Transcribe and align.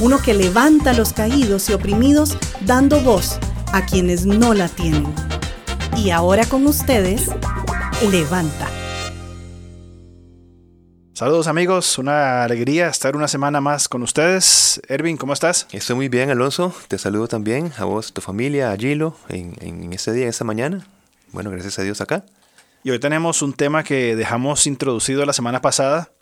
uno 0.00 0.18
que 0.18 0.34
levanta 0.34 0.90
a 0.90 0.94
los 0.94 1.12
caídos 1.12 1.68
y 1.68 1.72
oprimidos 1.72 2.36
dando 2.60 3.00
voz 3.00 3.38
a 3.72 3.84
quienes 3.84 4.26
no 4.26 4.54
la 4.54 4.68
tienen. 4.68 5.06
Y 5.96 6.10
ahora 6.10 6.46
con 6.46 6.66
ustedes, 6.66 7.30
Levanta. 8.10 8.68
Saludos 11.12 11.48
amigos, 11.48 11.98
una 11.98 12.44
alegría 12.44 12.86
estar 12.86 13.16
una 13.16 13.26
semana 13.26 13.60
más 13.60 13.88
con 13.88 14.04
ustedes. 14.04 14.80
Ervin, 14.86 15.16
¿cómo 15.16 15.32
estás? 15.32 15.66
Estoy 15.72 15.96
muy 15.96 16.08
bien, 16.08 16.30
Alonso. 16.30 16.72
Te 16.86 16.96
saludo 16.96 17.26
también 17.26 17.72
a 17.76 17.84
vos, 17.84 18.10
a 18.10 18.14
tu 18.14 18.20
familia, 18.20 18.70
a 18.70 18.76
Gilo, 18.76 19.16
en, 19.28 19.56
en 19.60 19.92
este 19.92 20.12
día, 20.12 20.28
esta 20.28 20.44
mañana. 20.44 20.86
Bueno, 21.32 21.50
gracias 21.50 21.80
a 21.80 21.82
Dios 21.82 22.00
acá. 22.00 22.24
Y 22.84 22.90
hoy 22.90 23.00
tenemos 23.00 23.42
un 23.42 23.52
tema 23.52 23.82
que 23.82 24.14
dejamos 24.14 24.68
introducido 24.68 25.26
la 25.26 25.32
semana 25.32 25.60
pasada, 25.60 26.12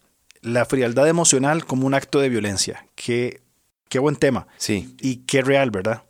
la 0.41 0.65
frialdad 0.65 1.07
emocional 1.09 1.67
como 1.67 1.87
un 1.87 1.93
acto 1.93 2.21
de 2.21 2.31
violencia. 2.31 2.87
Qué, 2.95 3.43
qué 3.89 3.99
buen 3.99 4.17
tema. 4.17 4.47
Sí. 4.57 4.95
Y 5.01 5.17
qué 5.27 5.43
real, 5.43 5.71
¿verdad? 5.71 6.03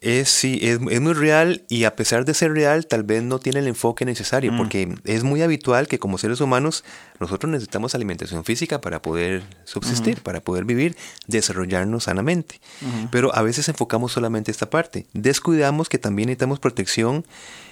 Es, 0.00 0.30
sí, 0.30 0.58
es, 0.62 0.80
muy 0.80 1.12
real 1.12 1.66
y 1.68 1.84
a 1.84 1.94
pesar 1.94 2.24
de 2.24 2.32
ser 2.32 2.54
real, 2.54 2.86
tal 2.86 3.02
vez 3.02 3.22
no 3.22 3.38
tiene 3.38 3.58
el 3.58 3.68
enfoque 3.68 4.06
necesario, 4.06 4.50
mm. 4.50 4.56
porque 4.56 4.94
es 5.04 5.24
muy 5.24 5.42
habitual 5.42 5.88
que 5.88 5.98
como 5.98 6.16
seres 6.16 6.40
humanos 6.40 6.84
nosotros 7.18 7.52
necesitamos 7.52 7.94
alimentación 7.94 8.42
física 8.44 8.80
para 8.80 9.02
poder 9.02 9.42
subsistir, 9.64 10.22
para 10.22 10.40
poder 10.40 10.64
vivir, 10.64 10.96
desarrollarnos 11.26 12.04
sanamente. 12.04 12.62
Pero 13.10 13.34
a 13.34 13.42
veces 13.42 13.68
enfocamos 13.68 14.12
solamente 14.12 14.50
esta 14.50 14.70
parte. 14.70 15.06
Descuidamos 15.12 15.90
que 15.90 15.98
también 15.98 16.28
necesitamos 16.28 16.60
protección 16.60 17.26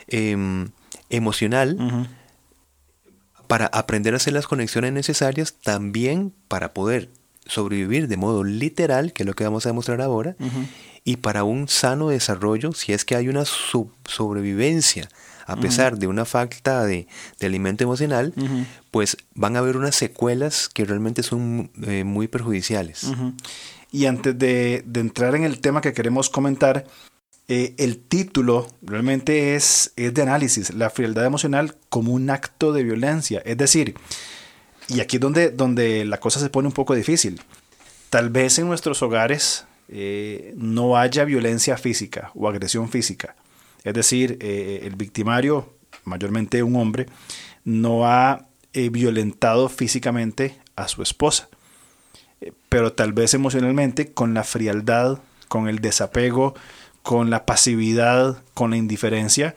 em, 0.08 0.68
emocional 1.08 1.78
para 3.46 3.68
aprender 3.68 4.12
a 4.12 4.18
hacer 4.18 4.34
las 4.34 4.46
conexiones 4.46 4.92
necesarias, 4.92 5.54
también 5.62 6.34
para 6.46 6.74
poder 6.74 7.08
sobrevivir 7.48 8.06
de 8.06 8.16
modo 8.16 8.44
literal, 8.44 9.12
que 9.12 9.24
es 9.24 9.26
lo 9.26 9.34
que 9.34 9.44
vamos 9.44 9.66
a 9.66 9.70
demostrar 9.70 10.00
ahora, 10.00 10.36
y 11.04 11.16
para 11.16 11.42
un 11.42 11.68
sano 11.68 12.10
desarrollo, 12.10 12.72
si 12.72 12.92
es 12.92 13.04
que 13.04 13.16
hay 13.16 13.28
una 13.28 13.44
sobrevivencia 13.44 15.08
a 15.48 15.56
pesar 15.56 15.98
de 15.98 16.06
una 16.06 16.26
falta 16.26 16.84
de, 16.84 17.08
alimento 17.40 17.82
emocional, 17.82 18.34
pues 18.90 19.16
van 19.34 19.56
a 19.56 19.60
haber 19.60 19.78
unas 19.78 19.96
secuelas 19.96 20.68
que 20.68 20.84
realmente 20.84 21.22
son 21.22 21.70
eh, 21.86 22.04
muy 22.04 22.28
perjudiciales. 22.28 23.10
Y 23.90 24.04
antes 24.04 24.38
de, 24.38 24.84
entrar 24.94 25.34
en 25.34 25.44
el 25.44 25.60
tema 25.60 25.80
que 25.80 25.94
queremos 25.94 26.28
comentar, 26.28 26.84
eh, 27.48 27.74
el 27.78 27.96
título 27.96 28.66
realmente 28.82 29.54
es, 29.54 29.92
es 29.96 30.12
de 30.12 30.20
análisis, 30.20 30.74
la 30.74 30.90
frialdad 30.90 31.24
emocional 31.24 31.76
como 31.88 32.12
un 32.12 32.28
acto 32.28 32.74
de 32.74 32.82
violencia. 32.82 33.40
Es 33.46 33.56
decir, 33.56 33.94
y 34.88 35.00
aquí 35.00 35.16
es 35.16 35.20
donde, 35.20 35.50
donde 35.50 36.04
la 36.04 36.18
cosa 36.18 36.40
se 36.40 36.50
pone 36.50 36.68
un 36.68 36.74
poco 36.74 36.94
difícil. 36.94 37.40
Tal 38.10 38.30
vez 38.30 38.58
en 38.58 38.66
nuestros 38.66 39.02
hogares 39.02 39.66
eh, 39.88 40.54
no 40.56 40.96
haya 40.96 41.24
violencia 41.24 41.76
física 41.76 42.30
o 42.34 42.48
agresión 42.48 42.88
física. 42.88 43.36
Es 43.84 43.94
decir, 43.94 44.38
eh, 44.40 44.80
el 44.84 44.96
victimario, 44.96 45.74
mayormente 46.04 46.62
un 46.62 46.76
hombre, 46.76 47.06
no 47.64 48.06
ha 48.06 48.46
eh, 48.72 48.88
violentado 48.88 49.68
físicamente 49.68 50.58
a 50.76 50.88
su 50.88 51.02
esposa, 51.02 51.48
pero 52.68 52.92
tal 52.92 53.12
vez 53.12 53.34
emocionalmente, 53.34 54.12
con 54.12 54.32
la 54.32 54.44
frialdad, 54.44 55.18
con 55.48 55.68
el 55.68 55.80
desapego, 55.80 56.54
con 57.02 57.30
la 57.30 57.46
pasividad, 57.46 58.42
con 58.54 58.70
la 58.70 58.76
indiferencia, 58.76 59.56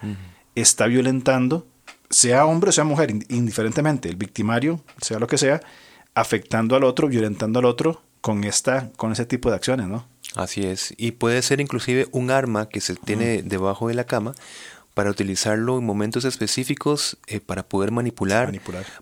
está 0.56 0.88
violentando, 0.88 1.68
sea 2.12 2.46
hombre 2.46 2.70
o 2.70 2.74
sea 2.74 2.84
mujer, 2.84 3.12
indiferentemente, 3.30 4.10
el 4.10 4.16
victimario, 4.16 4.82
sea 5.02 5.20
lo 5.20 5.28
que 5.28 5.38
sea, 5.38 5.62
afectando 6.14 6.76
al 6.76 6.84
otro, 6.84 7.08
violentando 7.08 7.60
al 7.60 7.66
otro 7.66 8.02
con, 8.22 8.44
esta, 8.44 8.92
con 8.98 9.12
ese 9.12 9.26
tipo 9.26 9.50
de 9.50 9.56
acciones, 9.56 9.88
¿no? 9.88 10.06
Así 10.36 10.66
es, 10.66 10.94
y 10.98 11.12
puede 11.12 11.42
ser 11.42 11.60
inclusive 11.60 12.08
un 12.12 12.32
arma 12.32 12.70
que 12.70 12.80
se 12.80 12.96
tiene 12.96 13.42
debajo 13.42 13.88
de 13.88 13.96
la 13.96 14.06
cama 14.06 14.34
para 14.94 15.10
utilizarlo 15.10 15.78
en 15.78 15.86
momentos 15.86 16.26
específicos 16.26 17.18
eh, 17.28 17.40
para 17.40 17.64
poder 17.64 17.92
manipular, 17.92 18.52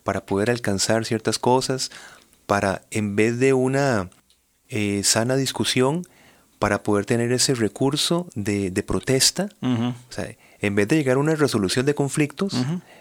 para 0.04 0.26
poder 0.26 0.50
alcanzar 0.50 1.06
ciertas 1.06 1.38
cosas, 1.40 1.92
para 2.46 2.84
en 2.92 3.16
vez 3.16 3.40
de 3.40 3.54
una 3.54 4.10
eh, 4.70 5.02
sana 5.04 5.36
discusión, 5.36 6.08
para 6.60 6.84
poder 6.84 7.06
tener 7.06 7.32
ese 7.32 7.56
recurso 7.56 8.28
de, 8.36 8.72
protesta, 8.86 9.50
o 9.62 9.94
sea, 10.10 10.36
en 10.60 10.76
vez 10.76 10.90
de 10.90 10.98
llegar 10.98 11.16
a 11.16 11.20
una 11.20 11.36
resolución 11.36 11.86
de 11.86 11.96
conflictos, 11.96 12.54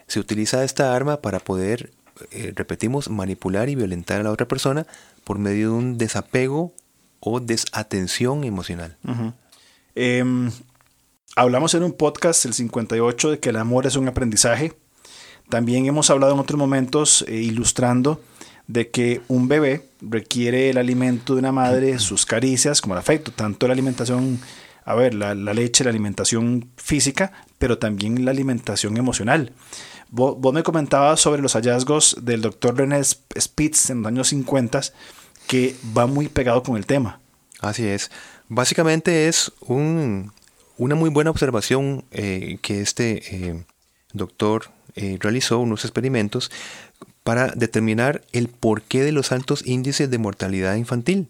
se 0.07 0.21
utiliza 0.21 0.63
esta 0.63 0.95
arma 0.95 1.21
para 1.21 1.41
poder, 1.41 1.91
eh, 2.31 2.53
repetimos, 2.55 3.11
manipular 3.11 3.69
y 3.69 3.75
violentar 3.75 4.21
a 4.21 4.23
la 4.23 4.31
otra 4.31 4.47
persona 4.47 4.87
por 5.25 5.39
medio 5.39 5.73
de 5.73 5.75
un 5.75 5.99
desapego 5.99 6.73
o 7.19 7.41
desatención 7.41 8.45
emocional. 8.45 8.97
Em, 9.97 10.53
hablamos 11.35 11.75
en 11.75 11.83
un 11.83 11.93
podcast, 11.93 12.45
el 12.45 12.55
58, 12.55 13.33
de 13.33 13.39
que 13.41 13.49
el 13.49 13.57
amor 13.57 13.87
es 13.89 13.97
un 13.97 14.07
aprendizaje. 14.07 14.73
También 15.49 15.87
hemos 15.87 16.11
hablado 16.11 16.35
en 16.35 16.39
otros 16.39 16.59
momentos 16.59 17.25
eh, 17.27 17.35
ilustrando 17.35 18.23
de 18.69 18.91
que 18.91 19.23
un 19.27 19.49
bebé 19.49 19.89
requiere 20.01 20.71
el 20.71 20.79
alimento 20.79 21.35
de 21.35 21.41
una 21.41 21.53
madre, 21.53 21.99
sus 21.99 22.25
caricias, 22.25 22.81
como 22.81 22.95
el 22.95 23.01
afecto, 23.01 23.33
tanto 23.33 23.67
la 23.67 23.73
alimentación, 23.73 24.39
a 24.85 24.95
ver, 24.95 25.15
la, 25.15 25.35
leche, 25.35 25.83
la 25.83 25.91
alimentación 25.91 26.71
física, 26.77 27.33
pero 27.59 27.79
también 27.79 28.25
la 28.25 28.31
alimentación 28.31 28.97
emocional. 28.97 29.53
Vos, 30.11 30.37
vos, 30.39 30.55
me 30.55 30.63
comentabas 30.63 31.21
sobre 31.21 31.43
los 31.43 31.55
hallazgos 31.55 32.19
del 32.23 32.43
doctor 32.43 32.77
René 32.77 33.03
Spitz 33.03 33.91
en 33.91 34.03
los 34.03 34.09
años 34.09 34.29
50 34.29 34.81
que 35.47 35.75
va 35.97 36.07
muy 36.07 36.29
pegado 36.29 36.63
con 36.63 36.77
el 36.77 36.87
tema. 36.87 37.21
Así 37.61 37.87
es. 37.87 38.11
Básicamente 38.49 39.29
es 39.29 39.53
un, 39.61 40.33
una 40.77 40.95
muy 40.95 41.11
buena 41.11 41.31
observación 41.31 42.05
eh, 42.11 42.59
que 42.63 42.81
este 42.81 43.23
eh, 43.35 43.65
doctor 44.13 44.71
eh, 44.95 45.19
realizó 45.21 45.59
unos 45.59 45.85
experimentos 45.85 46.51
para 47.29 47.49
determinar 47.49 48.23
el 48.33 48.49
porqué 48.49 49.03
de 49.03 49.13
los 49.13 49.33
altos 49.33 49.63
índices 49.67 50.11
de 50.11 50.17
mortalidad 50.17 50.77
infantil, 50.77 51.29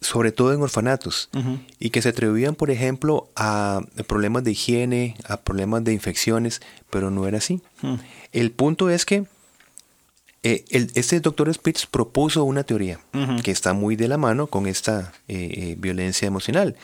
sobre 0.00 0.32
todo 0.32 0.54
en 0.54 0.62
orfanatos, 0.62 1.28
y 1.78 1.90
que 1.90 2.00
se 2.00 2.08
atribuían, 2.08 2.54
por 2.54 2.70
ejemplo, 2.70 3.28
a 3.36 3.82
problemas 4.06 4.42
de 4.42 4.52
higiene, 4.52 5.14
a 5.24 5.36
problemas 5.36 5.84
de 5.84 5.92
infecciones, 5.92 6.62
pero 6.88 7.10
no 7.10 7.28
era 7.28 7.36
así. 7.36 7.60
El 8.32 8.50
punto 8.50 8.88
es 8.88 9.04
que 9.04 9.26
eh, 10.42 10.64
este 10.70 11.20
doctor 11.20 11.52
Spitz 11.52 11.84
propuso 11.84 12.42
una 12.44 12.64
teoría 12.64 12.98
que 13.44 13.50
está 13.50 13.74
muy 13.74 13.94
de 13.94 14.08
la 14.08 14.16
mano 14.16 14.46
con 14.46 14.66
esta 14.66 15.12
eh, 15.28 15.50
eh, 15.52 15.76
violencia 15.78 16.26
emocional, 16.26 16.76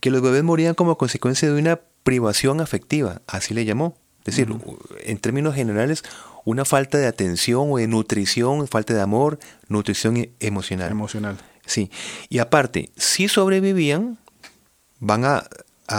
que 0.00 0.10
los 0.10 0.20
bebés 0.20 0.44
morían 0.44 0.74
como 0.74 0.98
consecuencia 0.98 1.50
de 1.50 1.58
una 1.58 1.80
privación 2.02 2.60
afectiva, 2.60 3.22
así 3.26 3.54
le 3.54 3.64
llamó. 3.64 3.96
Es 4.26 4.36
decir, 4.36 4.54
en 5.04 5.16
términos 5.16 5.54
generales, 5.54 6.04
una 6.48 6.64
falta 6.64 6.96
de 6.96 7.06
atención 7.06 7.66
o 7.70 7.76
de 7.76 7.86
nutrición, 7.86 8.66
falta 8.68 8.94
de 8.94 9.02
amor, 9.02 9.38
nutrición 9.68 10.16
e-, 10.16 10.32
emocional. 10.40 10.90
Emocional. 10.90 11.36
Sí. 11.66 11.90
Y 12.30 12.38
aparte, 12.38 12.90
si 12.96 13.28
sobrevivían, 13.28 14.16
van 14.98 15.26
a, 15.26 15.46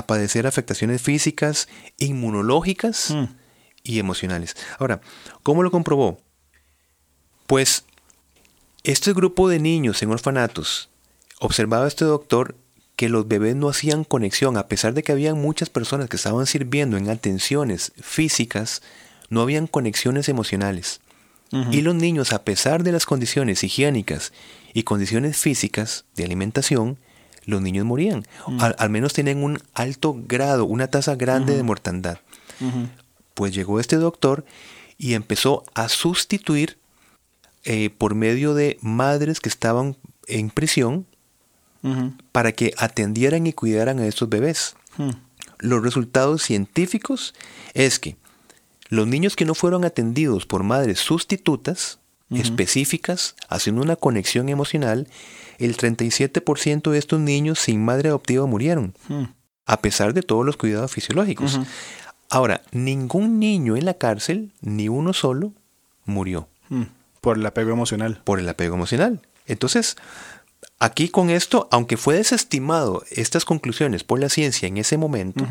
padecer 0.07 0.47
afectaciones 0.47 1.03
físicas, 1.03 1.67
inmunológicas 1.97 3.11
mm. 3.11 3.25
y 3.83 3.99
emocionales. 3.99 4.55
Ahora, 4.79 5.01
¿cómo 5.43 5.61
lo 5.61 5.69
comprobó? 5.69 6.19
Pues 7.45 7.85
este 8.83 9.13
grupo 9.13 9.49
de 9.49 9.59
niños 9.59 10.01
en 10.01 10.09
orfanatos 10.09 10.89
observaba 11.39 11.87
este 11.87 12.05
doctor 12.05 12.55
que 12.95 13.07
los 13.07 13.27
bebés 13.27 13.55
no 13.55 13.69
hacían 13.69 14.03
conexión, 14.03 14.57
a 14.57 14.67
pesar 14.67 14.95
de 14.95 15.03
que 15.03 15.11
había 15.11 15.35
muchas 15.35 15.69
personas 15.69 16.09
que 16.09 16.17
estaban 16.17 16.47
sirviendo 16.47 16.97
en 16.97 17.09
atenciones 17.09 17.91
físicas, 18.01 18.81
no 19.29 19.41
habían 19.41 19.67
conexiones 19.67 20.29
emocionales. 20.29 21.01
Y 21.71 21.81
los 21.81 21.95
niños, 21.95 22.31
a 22.31 22.43
pesar 22.43 22.83
de 22.83 22.91
las 22.91 23.07
condiciones 23.07 23.63
higiénicas 23.63 24.33
y 24.73 24.83
condiciones 24.83 25.37
físicas 25.37 26.05
de 26.15 26.23
alimentación, 26.23 26.99
los 27.45 27.59
niños 27.61 27.85
morían. 27.85 28.23
Al, 28.59 28.89
menos 28.91 29.13
tenían 29.13 29.43
un 29.43 29.59
alto 29.73 30.15
grado, 30.27 30.65
una 30.65 30.87
tasa 30.89 31.15
grande 31.15 31.57
de 31.57 31.63
mortandad. 31.63 32.19
Pues 33.33 33.53
llegó 33.53 33.79
este 33.79 33.95
doctor 33.95 34.45
y 34.99 35.15
empezó 35.15 35.63
a 35.73 35.89
sustituir 35.89 36.77
eh, 37.63 37.89
por 37.89 38.13
medio 38.13 38.53
de 38.53 38.77
madres 38.81 39.39
que 39.39 39.49
estaban 39.49 39.97
en 40.27 40.51
prisión, 40.51 41.07
para 42.31 42.51
que 42.51 42.73
atendieran 42.77 43.47
y 43.47 43.53
cuidaran 43.53 43.99
a 43.99 44.05
estos 44.05 44.29
bebés. 44.29 44.75
Los 45.57 45.81
resultados 45.81 46.43
científicos 46.43 47.33
es 47.73 47.99
que 47.99 48.17
los 48.89 49.07
niños 49.07 49.35
que 49.35 49.45
no 49.45 49.55
fueron 49.55 49.85
atendidos 49.85 50.45
por 50.45 50.63
madres 50.63 50.99
sustitutas, 50.99 51.99
específicas, 52.31 53.35
haciendo 53.47 53.81
una 53.81 53.95
conexión 53.95 54.49
emocional, 54.49 55.07
el 55.57 55.75
37% 55.77 56.91
de 56.91 56.97
estos 56.99 57.19
niños 57.19 57.59
sin 57.59 57.83
madre 57.83 58.09
adoptiva 58.09 58.45
murieron, 58.45 58.93
Hmm. 59.07 59.23
a 59.65 59.77
pesar 59.81 60.13
de 60.13 60.21
todos 60.21 60.45
los 60.45 60.57
cuidados 60.57 60.91
fisiológicos. 60.91 61.59
Ahora, 62.29 62.61
ningún 62.71 63.39
niño 63.39 63.75
en 63.77 63.85
la 63.85 63.95
cárcel, 63.95 64.51
ni 64.61 64.89
uno 64.89 65.13
solo, 65.13 65.53
murió 66.05 66.47
Hmm. 66.69 66.83
Por 67.21 67.37
el 67.37 67.45
apego 67.45 67.71
emocional. 67.71 68.21
por 68.23 68.39
el 68.39 68.47
apego 68.47 68.75
emocional. 68.75 69.21
Entonces, 69.47 69.97
aquí 70.77 71.09
con 71.09 71.29
esto, 71.31 71.67
aunque 71.71 71.97
fue 71.97 72.15
desestimado 72.15 73.03
estas 73.09 73.43
conclusiones 73.43 74.03
por 74.03 74.19
la 74.19 74.29
ciencia 74.29 74.67
en 74.67 74.77
ese 74.77 74.97
momento, 74.97 75.47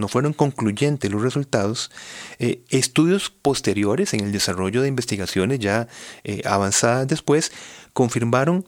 no 0.00 0.08
fueron 0.08 0.32
concluyentes 0.32 1.10
los 1.10 1.22
resultados, 1.22 1.90
eh, 2.38 2.62
estudios 2.70 3.30
posteriores 3.30 4.14
en 4.14 4.20
el 4.20 4.32
desarrollo 4.32 4.82
de 4.82 4.88
investigaciones 4.88 5.58
ya 5.60 5.86
eh, 6.24 6.42
avanzadas 6.44 7.06
después 7.06 7.52
confirmaron 7.92 8.64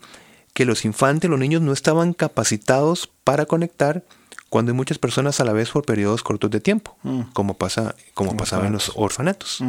que 0.55 0.64
los 0.64 0.84
infantes, 0.84 1.31
los 1.31 1.38
niños 1.40 1.62
no 1.62 1.73
estaban 1.73 2.12
capacitados 2.12 3.11
para 3.25 3.46
conectar 3.46 4.05
cuando 4.50 4.70
hay 4.70 4.76
muchas 4.76 4.99
personas 4.99 5.40
a 5.40 5.44
la 5.44 5.55
vez 5.55 5.70
por 5.70 5.87
periodos 5.87 6.23
cortos 6.23 6.50
de 6.50 6.61
tiempo, 6.61 6.96
Mm. 7.02 7.23
como, 7.32 7.55
pasa, 7.55 7.94
como 8.12 8.37
pasaba 8.37 8.67
en 8.67 8.75
los 8.75 8.93
orfanatos. 8.94 9.64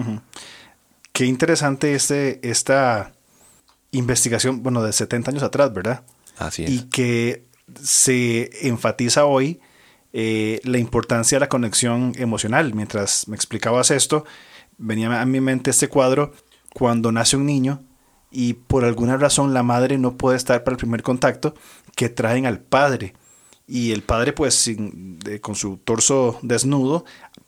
Qué 1.14 1.26
interesante 1.26 1.96
este, 1.96 2.40
esta 2.48 3.14
investigación, 3.92 4.62
bueno, 4.62 4.84
de 4.84 4.92
70 4.92 5.32
años 5.32 5.44
atrás, 5.44 5.74
¿verdad? 5.74 6.02
Así 6.38 6.66
es. 6.66 6.70
Y 6.72 6.84
que 6.90 7.46
se 7.82 8.68
enfatiza 8.68 9.24
hoy 9.26 9.62
eh, 10.14 10.60
la 10.64 10.78
importancia 10.78 11.36
de 11.38 11.42
la 11.42 11.50
conexión 11.50 12.14
emocional. 12.18 12.74
Mientras 12.74 13.28
me 13.28 13.36
explicabas 13.36 13.92
esto, 13.92 14.26
venía 14.78 15.22
a 15.22 15.26
mi 15.26 15.42
mente 15.42 15.72
este 15.72 15.88
cuadro 15.90 16.34
cuando 16.74 17.12
nace 17.12 17.36
un 17.36 17.46
niño 17.46 17.84
y 18.32 18.54
por 18.54 18.86
alguna 18.86 19.18
razón 19.18 19.54
la 19.54 19.64
madre 19.64 19.98
no 19.98 20.16
puede 20.18 20.38
estar 20.38 20.64
para 20.64 20.74
el 20.74 20.80
primer 20.80 21.04
contacto, 21.04 21.54
que 21.96 22.10
traen 22.10 22.46
al 22.46 22.60
padre. 22.60 23.14
Y 23.68 23.92
el 23.92 24.02
padre, 24.02 24.34
pues, 24.34 24.56
sin- 24.56 25.20
de- 25.20 25.40
con 25.40 25.56
su 25.56 25.78
torso 25.78 26.40
desnudo, 26.42 27.06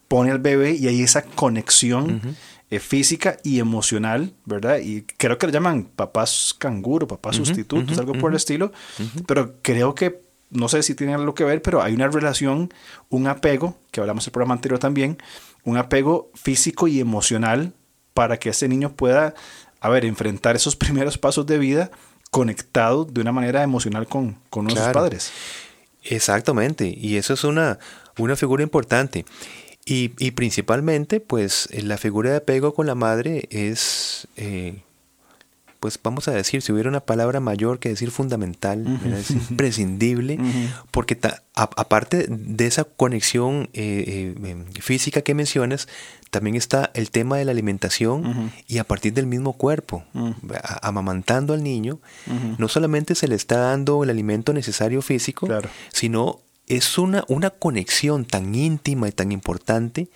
pone 0.07 0.31
al 0.31 0.39
bebé 0.39 0.71
y 0.73 0.87
hay 0.87 1.01
esa 1.01 1.23
conexión 1.23 2.37
eh, 2.71 2.79
física 2.79 3.37
y 3.43 3.59
emocional, 3.59 4.33
¿verdad? 4.45 4.79
Y 4.79 5.03
creo 5.17 5.37
que 5.37 5.45
le 5.47 5.53
llaman 5.53 5.83
papás 5.95 6.55
canguro, 6.57 7.07
papás 7.07 7.35
Ujú, 7.35 7.45
sustitutos, 7.45 7.97
algo 7.99 8.13
por 8.13 8.31
el 8.31 8.37
estilo. 8.37 8.71
Pero 9.27 9.55
creo 9.61 9.93
que, 9.93 10.21
no 10.49 10.67
sé 10.69 10.83
si 10.83 10.95
tiene 10.95 11.13
algo 11.13 11.33
que 11.33 11.43
ver, 11.43 11.61
pero 11.61 11.81
hay 11.81 11.93
una 11.93 12.07
relación, 12.07 12.73
un 13.09 13.27
apego, 13.27 13.77
que 13.91 13.99
hablamos 14.01 14.25
en 14.25 14.29
el 14.29 14.33
programa 14.33 14.53
anterior 14.55 14.79
también, 14.79 15.17
un 15.63 15.77
apego 15.77 16.29
físico 16.35 16.87
y 16.87 16.99
emocional 16.99 17.73
para 18.13 18.37
que 18.37 18.49
ese 18.49 18.67
niño 18.67 18.93
pueda, 18.95 19.33
a 19.81 19.89
ver, 19.89 20.05
enfrentar 20.05 20.55
esos 20.55 20.75
primeros 20.77 21.17
pasos 21.17 21.45
de 21.45 21.57
vida 21.57 21.91
conectado 22.31 23.05
de 23.05 23.21
una 23.21 23.31
manera 23.31 23.63
emocional 23.63 24.07
con, 24.07 24.37
con 24.49 24.65
nuestros 24.65 24.85
Claro. 24.85 24.99
padres. 24.99 25.31
Exactamente, 26.03 26.93
y 26.95 27.17
eso 27.17 27.33
es 27.33 27.43
una, 27.43 27.79
una 28.17 28.35
figura 28.35 28.63
importante. 28.63 29.25
Y, 29.85 30.11
y 30.17 30.31
principalmente, 30.31 31.19
pues, 31.19 31.69
la 31.71 31.97
figura 31.97 32.31
de 32.31 32.37
apego 32.37 32.73
con 32.73 32.87
la 32.87 32.95
madre 32.95 33.47
es, 33.51 34.27
eh, 34.35 34.81
pues 35.85 35.99
vamos 36.01 36.27
a 36.27 36.31
decir, 36.31 36.63
si 36.63 36.71
hubiera 36.71 36.89
una 36.89 36.99
palabra 36.99 37.39
mayor 37.39 37.77
que 37.77 37.89
decir 37.89 38.09
fundamental, 38.09 38.99
es 39.05 39.29
imprescindible, 39.29 40.39
porque 40.89 41.15
ta- 41.15 41.43
a- 41.53 41.69
aparte 41.77 42.25
de 42.27 42.65
esa 42.65 42.85
conexión 42.85 43.69
eh, 43.73 44.33
eh, 44.43 44.65
física 44.81 45.21
que 45.21 45.35
mencionas, 45.35 45.87
también 46.31 46.55
está 46.55 46.89
el 46.95 47.11
tema 47.11 47.37
de 47.37 47.45
la 47.45 47.51
alimentación 47.51 48.51
y 48.67 48.79
a 48.79 48.83
partir 48.83 49.13
del 49.13 49.27
mismo 49.27 49.53
cuerpo, 49.53 50.03
a- 50.63 50.87
amamantando 50.87 51.53
al 51.53 51.61
niño, 51.61 51.99
no 52.57 52.67
solamente 52.67 53.13
se 53.13 53.27
le 53.27 53.35
está 53.35 53.57
dando 53.59 54.03
el 54.03 54.09
alimento 54.09 54.53
necesario 54.53 55.03
físico, 55.03 55.45
Claro. 55.45 55.69
sino 55.93 56.39
es 56.67 56.97
una, 56.97 57.25
una 57.27 57.51
conexión 57.51 58.25
tan 58.25 58.55
íntima 58.55 59.07
y 59.07 59.11
tan 59.11 59.31
importante 59.31 60.07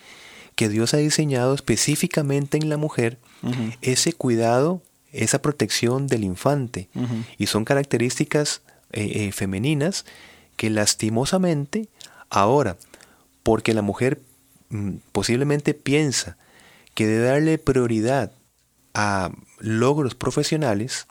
que 0.56 0.68
Dios 0.68 0.94
ha 0.94 0.96
diseñado 0.96 1.54
específicamente 1.54 2.58
en 2.58 2.68
la 2.68 2.76
mujer 2.76 3.18
ese 3.80 4.12
cuidado, 4.12 4.82
esa 5.12 5.40
protección 5.42 6.06
del 6.06 6.24
infante. 6.24 6.88
Y 7.38 7.46
son 7.46 7.64
características 7.64 8.62
eh, 8.92 9.26
eh, 9.28 9.32
femeninas 9.32 10.04
que 10.56 10.70
lastimosamente 10.70 11.88
ahora, 12.28 12.76
porque 13.42 13.74
la 13.74 13.82
mujer 13.82 14.20
mm, 14.68 14.96
posiblemente 15.12 15.74
piensa 15.74 16.36
que 16.94 17.06
debe 17.06 17.24
darle 17.26 17.58
prioridad 17.58 18.32
a 18.94 19.30
logros 19.58 20.14
profesionales, 20.14 21.06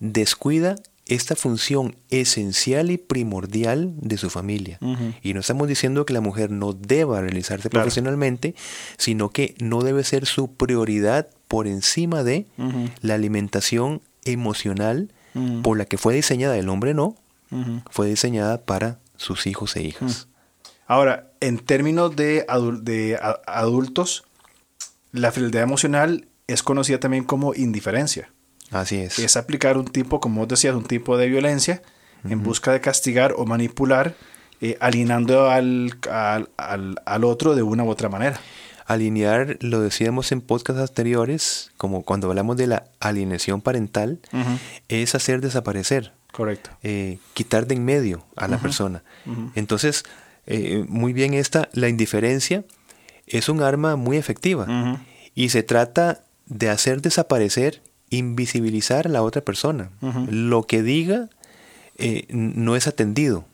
descuida 0.00 0.76
esta 1.06 1.36
función 1.36 1.96
esencial 2.10 2.90
y 2.90 2.96
primordial 2.96 3.92
de 4.00 4.16
su 4.16 4.30
familia. 4.30 4.78
Y 5.22 5.34
no 5.34 5.40
estamos 5.40 5.68
diciendo 5.68 6.06
que 6.06 6.14
la 6.14 6.20
mujer 6.22 6.50
no 6.50 6.72
deba 6.72 7.20
realizarse 7.20 7.68
Claro. 7.68 7.84
profesionalmente, 7.84 8.54
sino 8.96 9.28
que 9.30 9.54
no 9.58 9.82
debe 9.82 10.02
ser 10.04 10.24
su 10.26 10.54
prioridad 10.54 11.28
por 11.54 11.68
encima 11.68 12.24
de 12.24 12.46
la 13.00 13.14
alimentación 13.14 14.02
emocional 14.24 15.12
por 15.62 15.78
la 15.78 15.84
que 15.84 15.98
fue 15.98 16.12
diseñada. 16.14 16.56
El 16.58 16.68
hombre 16.68 16.94
no, 16.94 17.14
fue 17.90 18.08
diseñada 18.08 18.62
para 18.62 18.98
sus 19.16 19.46
hijos 19.46 19.76
e 19.76 19.84
hijas. 19.84 20.26
Ahora, 20.88 21.30
en 21.40 21.58
términos 21.60 22.16
de, 22.16 22.44
adul- 22.48 22.80
de 22.82 23.14
a- 23.22 23.40
adultos, 23.46 24.24
la 25.12 25.30
frialdad 25.30 25.62
emocional 25.62 26.26
es 26.48 26.64
conocida 26.64 26.98
también 26.98 27.22
como 27.22 27.54
indiferencia. 27.54 28.32
Así 28.72 28.96
es. 28.96 29.20
Es 29.20 29.36
aplicar 29.36 29.78
un 29.78 29.84
tipo, 29.84 30.18
como 30.18 30.40
vos 30.40 30.48
decías, 30.48 30.74
un 30.74 30.82
tipo 30.84 31.16
de 31.16 31.28
violencia 31.28 31.82
en 32.28 32.42
busca 32.42 32.72
de 32.72 32.80
castigar 32.80 33.34
o 33.36 33.46
manipular, 33.46 34.16
eh, 34.60 34.76
alienando 34.80 35.48
al, 35.50 35.96
al, 36.10 36.48
al- 36.56 37.00
al 37.06 37.22
otro 37.24 37.54
de 37.54 37.62
una 37.62 37.84
u 37.84 37.90
otra 37.90 38.08
manera. 38.08 38.40
Alinear, 38.86 39.58
lo 39.60 39.80
decíamos 39.80 40.32
en 40.32 40.40
podcasts 40.40 40.80
anteriores, 40.80 41.72
como 41.76 42.02
cuando 42.02 42.28
hablamos 42.28 42.56
de 42.56 42.66
la 42.66 42.84
alienación 43.00 43.60
parental, 43.60 44.18
es 44.88 45.14
hacer 45.14 45.40
desaparecer. 45.40 46.12
Correcto. 46.32 46.70
eh, 46.82 47.18
quitar 47.32 47.68
de 47.68 47.76
en 47.76 47.84
medio 47.84 48.24
a 48.34 48.48
la 48.48 48.58
persona. 48.58 49.04
Entonces, 49.54 50.04
eh, 50.46 50.84
muy 50.88 51.12
bien 51.12 51.32
esta, 51.32 51.68
la 51.72 51.88
indiferencia 51.88 52.64
es 53.26 53.48
un 53.48 53.62
arma 53.62 53.94
muy 53.96 54.16
efectiva 54.16 54.66
y 55.34 55.50
se 55.50 55.62
trata 55.62 56.24
de 56.46 56.70
hacer 56.70 57.02
desaparecer, 57.02 57.82
invisibilizar 58.10 59.06
a 59.06 59.10
la 59.10 59.22
otra 59.22 59.42
persona. 59.42 59.90
Lo 60.28 60.64
que 60.64 60.82
diga 60.82 61.30
eh, 61.98 62.26
no 62.30 62.74
es 62.76 62.86
atendido. 62.86 63.44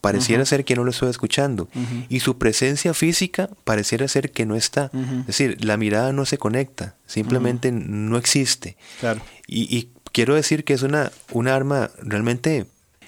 Pareciera 0.00 0.44
ser 0.44 0.64
que 0.64 0.76
no 0.76 0.84
lo 0.84 0.90
estoy 0.90 1.10
escuchando. 1.10 1.68
Y 2.08 2.20
su 2.20 2.38
presencia 2.38 2.94
física 2.94 3.50
pareciera 3.64 4.06
ser 4.08 4.30
que 4.30 4.46
no 4.46 4.54
está. 4.54 4.90
Es 5.20 5.26
decir, 5.26 5.64
la 5.64 5.76
mirada 5.76 6.12
no 6.12 6.24
se 6.24 6.38
conecta, 6.38 6.94
simplemente 7.06 7.72
no 7.72 8.16
existe. 8.16 8.76
Claro. 9.00 9.20
Y, 9.46 9.62
y 9.76 9.90
quiero 10.12 10.34
decir 10.34 10.64
que 10.64 10.74
es 10.74 10.82
una, 10.82 11.10
una 11.32 11.54
arma 11.56 11.90
realmente 12.02 12.66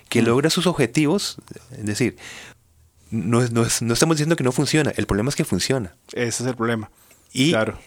que 0.08 0.22
logra 0.22 0.50
sus 0.50 0.66
objetivos. 0.66 1.36
Es 1.78 1.86
decir, 1.86 2.16
no, 3.10 3.40
no, 3.48 3.66
no 3.80 3.92
estamos 3.94 4.16
diciendo 4.16 4.36
que 4.36 4.44
no 4.44 4.52
funciona, 4.52 4.92
el 4.96 5.06
problema 5.06 5.28
es 5.30 5.36
que 5.36 5.44
funciona. 5.44 5.94
Ese 6.12 6.42
es 6.42 6.48
el 6.48 6.56
problema. 6.56 6.90
Y 7.32 7.50
Claro. 7.50 7.78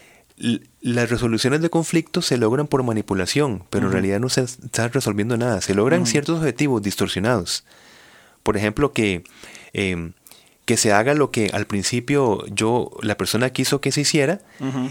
las 0.82 1.10
resoluciones 1.10 1.62
de 1.62 1.70
conflictos 1.70 2.26
se 2.26 2.38
logran 2.38 2.68
por 2.68 2.82
manipulación, 2.84 3.64
pero 3.70 3.88
en 3.88 3.92
realidad 3.92 4.20
no 4.22 4.30
se 4.30 4.42
está 4.42 4.88
resolviendo 4.88 5.38
nada. 5.38 5.60
Se 5.62 5.76
logran 5.76 6.06
ciertos 6.06 6.40
objetivos 6.40 6.82
distorsionados. 6.82 7.66
Por 8.44 8.58
ejemplo, 8.58 8.92
que, 8.94 9.24
eh, 9.74 10.12
que 10.66 10.78
se 10.78 10.94
haga 10.94 11.14
lo 11.14 11.32
que 11.32 11.50
al 11.54 11.66
principio 11.66 12.46
yo, 12.48 12.92
la 13.02 13.16
persona 13.18 13.50
quiso 13.50 13.82
que 13.82 13.92
se 13.92 14.02
hiciera, 14.02 14.40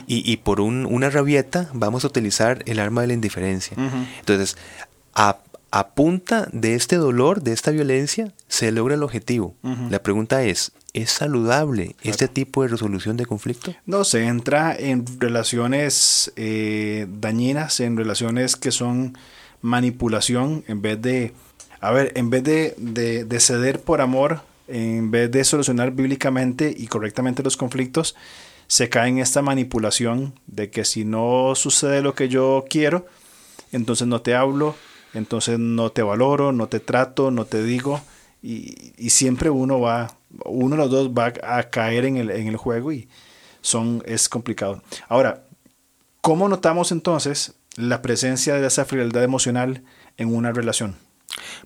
y, 0.06 0.30
y 0.30 0.36
por 0.38 0.60
un- 0.60 0.86
una 0.86 1.08
rabieta 1.10 1.70
vamos 1.72 2.04
a 2.04 2.08
utilizar 2.08 2.62
el 2.66 2.78
arma 2.78 3.00
de 3.02 3.06
la 3.08 3.12
indiferencia. 3.14 3.76
Entonces, 4.20 4.56
a, 5.14 5.38
a 5.70 5.88
punta 5.94 6.48
de 6.52 6.74
este 6.74 6.96
dolor, 6.96 7.42
de 7.42 7.52
esta 7.52 7.70
violencia, 7.70 8.32
se 8.48 8.70
logra 8.72 8.94
el 8.96 9.02
objetivo. 9.02 9.54
La 9.90 10.02
pregunta 10.02 10.42
es, 10.44 10.72
¿es 10.92 11.10
saludable 11.10 11.96
este 12.02 12.28
tipo 12.28 12.62
de 12.62 12.68
resolución 12.68 13.16
de 13.16 13.24
conflicto? 13.24 13.74
No, 13.86 14.04
se 14.04 14.24
entra 14.26 14.76
en 14.78 15.06
relaciones 15.18 16.32
eh, 16.36 17.06
dañinas, 17.08 17.80
en 17.80 17.96
relaciones 17.96 18.56
que 18.56 18.70
son 18.72 19.16
manipulación, 19.62 20.64
en 20.68 20.82
vez 20.82 21.00
de, 21.00 21.32
a 21.82 21.90
ver, 21.90 22.12
en 22.16 22.30
vez 22.30 22.42
de, 22.44 22.74
de- 22.78 23.24
de 23.24 23.40
ceder 23.40 23.80
por 23.80 24.00
amor, 24.00 24.40
en 24.68 25.10
vez 25.10 25.30
de 25.30 25.44
solucionar 25.44 25.90
bíblicamente 25.92 26.74
y 26.76 26.86
correctamente 26.86 27.42
los 27.42 27.56
conflictos, 27.58 28.14
se 28.68 28.88
cae 28.88 29.10
en 29.10 29.18
esta 29.18 29.42
manipulación 29.42 30.34
de 30.46 30.70
que 30.70 30.84
si 30.86 31.04
no 31.04 31.54
sucede 31.54 32.00
lo 32.00 32.14
que 32.14 32.28
yo 32.30 32.64
quiero, 32.70 33.06
entonces 33.72 34.06
no 34.06 34.22
te 34.22 34.34
hablo, 34.34 34.74
entonces 35.12 35.58
no 35.58 35.90
te 35.90 36.02
valoro, 36.02 36.52
no 36.52 36.68
te 36.68 36.80
trato, 36.80 37.30
no 37.30 37.44
te 37.44 37.62
digo, 37.62 38.00
y, 38.42 38.92
y 38.96 39.10
siempre 39.10 39.50
uno 39.50 39.78
va, 39.80 40.16
uno 40.46 40.76
de 40.76 40.82
los 40.82 40.90
dos 40.90 41.10
va 41.10 41.32
a 41.42 41.64
caer 41.64 42.06
en 42.06 42.16
el, 42.16 42.30
en 42.30 42.48
el 42.48 42.56
juego 42.56 42.92
y 42.92 43.08
son, 43.60 44.02
es 44.06 44.28
complicado. 44.28 44.82
Ahora, 45.08 45.44
¿cómo 46.20 46.48
notamos 46.48 46.92
entonces 46.92 47.54
la 47.76 48.00
presencia 48.02 48.54
de 48.54 48.66
esa 48.66 48.84
frialdad 48.84 49.22
emocional 49.22 49.82
en 50.16 50.34
una 50.34 50.52
relación? 50.52 50.96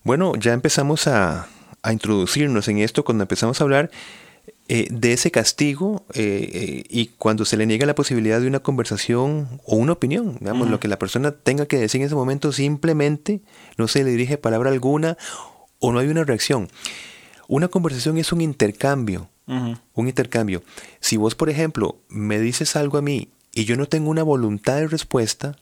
Bueno, 0.04 0.34
ya 0.36 0.52
empezamos 0.52 1.06
a, 1.06 1.48
a 1.82 1.92
introducirnos 1.92 2.68
en 2.68 2.78
esto 2.78 3.04
cuando 3.04 3.24
empezamos 3.24 3.60
a 3.60 3.64
hablar 3.64 3.90
eh, 4.68 4.88
de 4.90 5.12
ese 5.12 5.30
castigo 5.30 6.04
eh, 6.12 6.50
eh, 6.52 6.84
y 6.88 7.06
cuando 7.18 7.44
se 7.44 7.56
le 7.56 7.66
niega 7.66 7.86
la 7.86 7.94
posibilidad 7.94 8.40
de 8.40 8.48
una 8.48 8.58
conversación 8.58 9.60
o 9.64 9.76
una 9.76 9.92
opinión, 9.92 10.38
digamos, 10.40 10.68
lo 10.68 10.80
que 10.80 10.88
la 10.88 10.98
persona 10.98 11.30
tenga 11.30 11.66
que 11.66 11.78
decir 11.78 12.00
en 12.00 12.06
ese 12.08 12.16
momento 12.16 12.50
simplemente 12.50 13.42
no 13.78 13.86
se 13.86 14.02
le 14.02 14.10
dirige 14.10 14.38
palabra 14.38 14.70
alguna 14.70 15.16
o 15.78 15.92
no 15.92 16.00
hay 16.00 16.08
una 16.08 16.24
reacción. 16.24 16.68
Una 17.46 17.68
conversación 17.68 18.18
es 18.18 18.32
un 18.32 18.40
intercambio, 18.40 19.28
un 19.46 20.08
intercambio. 20.08 20.64
Si 20.98 21.16
vos, 21.16 21.36
por 21.36 21.48
ejemplo, 21.48 22.00
me 22.08 22.40
dices 22.40 22.74
algo 22.74 22.98
a 22.98 23.02
mí 23.02 23.28
y 23.52 23.66
yo 23.66 23.76
no 23.76 23.86
tengo 23.86 24.10
una 24.10 24.24
voluntad 24.24 24.78
de 24.78 24.88
respuesta, 24.88 25.56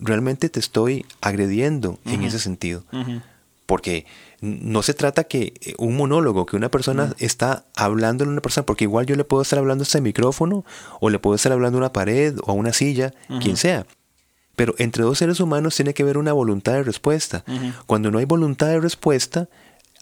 realmente 0.00 0.48
te 0.48 0.58
estoy 0.58 1.06
agrediendo 1.20 2.00
en 2.04 2.24
ese 2.24 2.40
sentido. 2.40 2.82
Porque 3.72 4.04
no 4.42 4.82
se 4.82 4.92
trata 4.92 5.24
que 5.24 5.54
eh, 5.62 5.72
un 5.78 5.96
monólogo, 5.96 6.44
que 6.44 6.56
una 6.56 6.70
persona 6.70 7.14
está 7.18 7.64
hablando 7.74 8.22
a 8.22 8.28
una 8.28 8.42
persona, 8.42 8.66
porque 8.66 8.84
igual 8.84 9.06
yo 9.06 9.16
le 9.16 9.24
puedo 9.24 9.40
estar 9.40 9.58
hablando 9.58 9.80
a 9.80 9.86
este 9.86 10.02
micrófono, 10.02 10.66
o 11.00 11.08
le 11.08 11.18
puedo 11.18 11.36
estar 11.36 11.52
hablando 11.52 11.78
a 11.78 11.80
una 11.80 11.92
pared, 11.94 12.36
o 12.44 12.50
a 12.50 12.52
una 12.52 12.74
silla, 12.74 13.14
quien 13.40 13.56
sea. 13.56 13.86
Pero 14.56 14.74
entre 14.76 15.04
dos 15.04 15.16
seres 15.16 15.40
humanos 15.40 15.74
tiene 15.74 15.94
que 15.94 16.02
haber 16.02 16.18
una 16.18 16.34
voluntad 16.34 16.74
de 16.74 16.82
respuesta. 16.82 17.46
Cuando 17.86 18.10
no 18.10 18.18
hay 18.18 18.26
voluntad 18.26 18.66
de 18.66 18.78
respuesta, 18.78 19.48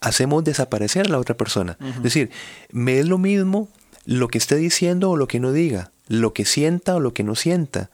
hacemos 0.01 0.43
desaparecer 0.43 1.07
a 1.07 1.11
la 1.11 1.21
otra 1.21 1.37
persona. 1.37 1.79
Es 1.81 2.03
decir, 2.03 2.31
me 2.73 2.99
es 2.99 3.07
lo 3.07 3.19
mismo 3.19 3.69
lo 4.05 4.27
que 4.27 4.39
esté 4.39 4.57
diciendo 4.57 5.11
o 5.11 5.17
lo 5.17 5.29
que 5.29 5.39
no 5.39 5.53
diga, 5.53 5.93
lo 6.09 6.33
que 6.33 6.45
sienta 6.45 6.97
o 6.97 6.99
lo 6.99 7.15
que 7.15 7.23
no 7.23 7.37
sienta, 7.37 7.89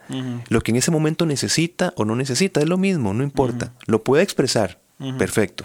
lo 0.48 0.62
que 0.62 0.70
en 0.70 0.76
ese 0.76 0.90
momento 0.90 1.26
necesita 1.26 1.92
o 1.96 2.06
no 2.06 2.16
necesita, 2.16 2.62
es 2.62 2.66
lo 2.66 2.78
mismo, 2.78 3.12
no 3.12 3.22
importa. 3.22 3.74
Lo 3.84 4.02
puede 4.04 4.22
expresar, 4.22 4.85
perfecto. 5.18 5.64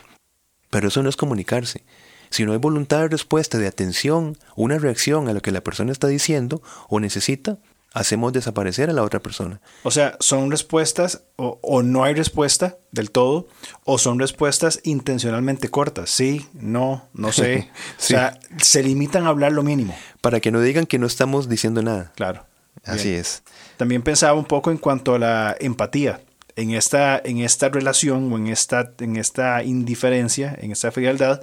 Pero 0.70 0.88
eso 0.88 1.04
no 1.04 1.10
es 1.10 1.18
comunicarse. 1.18 1.84
Si 2.30 2.46
no 2.46 2.54
hay 2.54 2.58
voluntad 2.58 3.02
de 3.02 3.10
respuesta, 3.10 3.58
de 3.58 3.68
atención, 3.68 4.38
una 4.56 4.78
reacción 4.78 5.28
a 5.28 5.34
lo 5.34 5.42
que 5.42 5.52
la 5.52 5.62
persona 5.62 5.92
está 5.92 6.08
diciendo 6.08 6.62
o 6.88 7.00
necesita, 7.02 7.58
hacemos 7.94 8.32
desaparecer 8.32 8.90
a 8.90 8.94
la 8.94 9.04
otra 9.04 9.20
persona. 9.20 9.60
O 9.84 9.92
sea, 9.92 10.16
son 10.20 10.50
respuestas 10.50 11.24
o, 11.36 11.84
no 11.84 12.04
hay 12.04 12.14
respuesta 12.14 12.78
del 12.92 13.12
todo, 13.12 13.48
o 13.84 13.98
son 13.98 14.20
respuestas 14.20 14.80
intencionalmente 14.84 15.70
cortas. 15.70 16.10
Sí, 16.10 16.48
no, 16.54 17.10
no 17.14 17.32
sé. 17.32 17.70
O 18.00 18.04
sea, 18.04 18.40
se 18.58 18.84
limitan 18.84 19.26
a 19.26 19.30
hablar 19.30 19.52
lo 19.52 19.64
mínimo. 19.64 19.96
Para 20.22 20.40
que 20.40 20.52
no 20.52 20.62
digan 20.62 20.86
que 20.86 21.00
no 21.00 21.08
estamos 21.08 21.50
diciendo 21.50 21.82
nada. 21.82 22.14
Claro. 22.16 22.46
Así 22.84 23.14
es. 23.14 23.44
También 23.78 24.02
pensaba 24.02 24.34
un 24.34 24.46
poco 24.46 24.72
en 24.72 24.78
cuanto 24.78 25.14
a 25.16 25.20
la 25.20 25.56
empatía 25.60 26.22
en 26.56 26.72
esta, 26.72 27.20
en 27.24 27.40
esta 27.40 27.70
relación 27.70 28.32
o 28.32 28.38
en 28.38 28.48
esta, 28.48 28.94
en 29.00 29.16
esta 29.18 29.64
indiferencia, 29.64 30.58
en 30.62 30.72
esta 30.72 30.92
frialdad, 30.92 31.42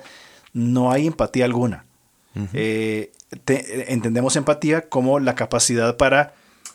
no 0.53 0.91
hay 0.91 1.07
empatía 1.07 1.45
alguna. 1.45 1.85
Eh, 2.53 3.11
entendemos 3.89 4.37
empatía 4.37 4.89
como 4.89 5.19
la 5.19 5.35
capacidad 5.35 5.97
para 5.97 6.35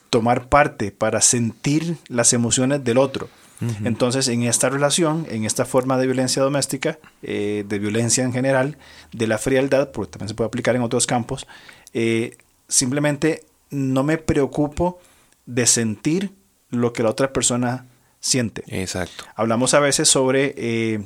tomar 0.10 0.50
parte, 0.50 0.92
para 0.92 1.22
sentir 1.22 1.96
las 2.10 2.34
emociones 2.34 2.84
del 2.84 2.98
otro. 2.98 3.30
Entonces, 3.86 4.28
en 4.28 4.44
esta 4.44 4.68
relación, 4.68 5.26
en 5.30 5.46
esta 5.46 5.64
forma 5.64 5.98
de 5.98 6.06
violencia 6.06 6.42
doméstica, 6.42 7.00
eh, 7.22 7.64
de 7.66 7.80
violencia 7.80 8.26
en 8.26 8.34
general, 8.34 8.78
de 9.14 9.26
la 9.26 9.38
frialdad, 9.38 9.92
porque 9.92 10.12
también 10.12 10.28
se 10.28 10.36
puede 10.36 10.50
aplicar 10.50 10.76
en 10.76 10.82
otros 10.82 11.08
campos, 11.08 11.48
eh, 11.94 12.36
simplemente 12.68 13.46
no 13.70 14.04
me 14.04 14.18
preocupo 14.18 15.00
de 15.46 15.66
sentir 15.66 16.34
lo 16.72 16.92
que 16.92 17.04
la 17.04 17.10
otra 17.10 17.32
persona 17.32 17.86
siente. 18.24 18.64
Exacto. 18.68 19.26
Hablamos 19.36 19.74
a 19.74 19.82
veces 19.82 20.08
sobre 20.08 20.56
eh, 20.58 21.04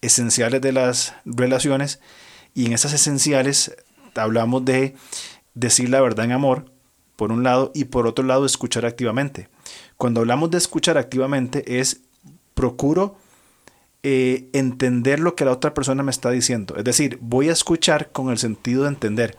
esenciales 0.00 0.60
de 0.60 0.72
las 0.72 1.14
relaciones 1.24 2.00
y 2.54 2.66
en 2.66 2.72
esas 2.72 2.92
esenciales 2.92 3.76
hablamos 4.14 4.64
de 4.64 4.94
decir 5.54 5.88
la 5.88 6.00
verdad 6.00 6.26
en 6.26 6.32
amor, 6.32 6.70
por 7.16 7.32
un 7.32 7.42
lado, 7.42 7.72
y 7.74 7.86
por 7.86 8.06
otro 8.06 8.24
lado 8.24 8.46
escuchar 8.46 8.86
activamente. 8.86 9.48
Cuando 9.96 10.20
hablamos 10.20 10.50
de 10.52 10.58
escuchar 10.58 10.96
activamente 10.96 11.80
es 11.80 12.02
procuro 12.54 13.16
eh, 14.04 14.48
entender 14.52 15.18
lo 15.18 15.34
que 15.34 15.44
la 15.44 15.50
otra 15.50 15.74
persona 15.74 16.04
me 16.04 16.12
está 16.12 16.30
diciendo. 16.30 16.76
Es 16.76 16.84
decir, 16.84 17.18
voy 17.20 17.48
a 17.48 17.52
escuchar 17.52 18.12
con 18.12 18.30
el 18.30 18.38
sentido 18.38 18.84
de 18.84 18.90
entender. 18.90 19.36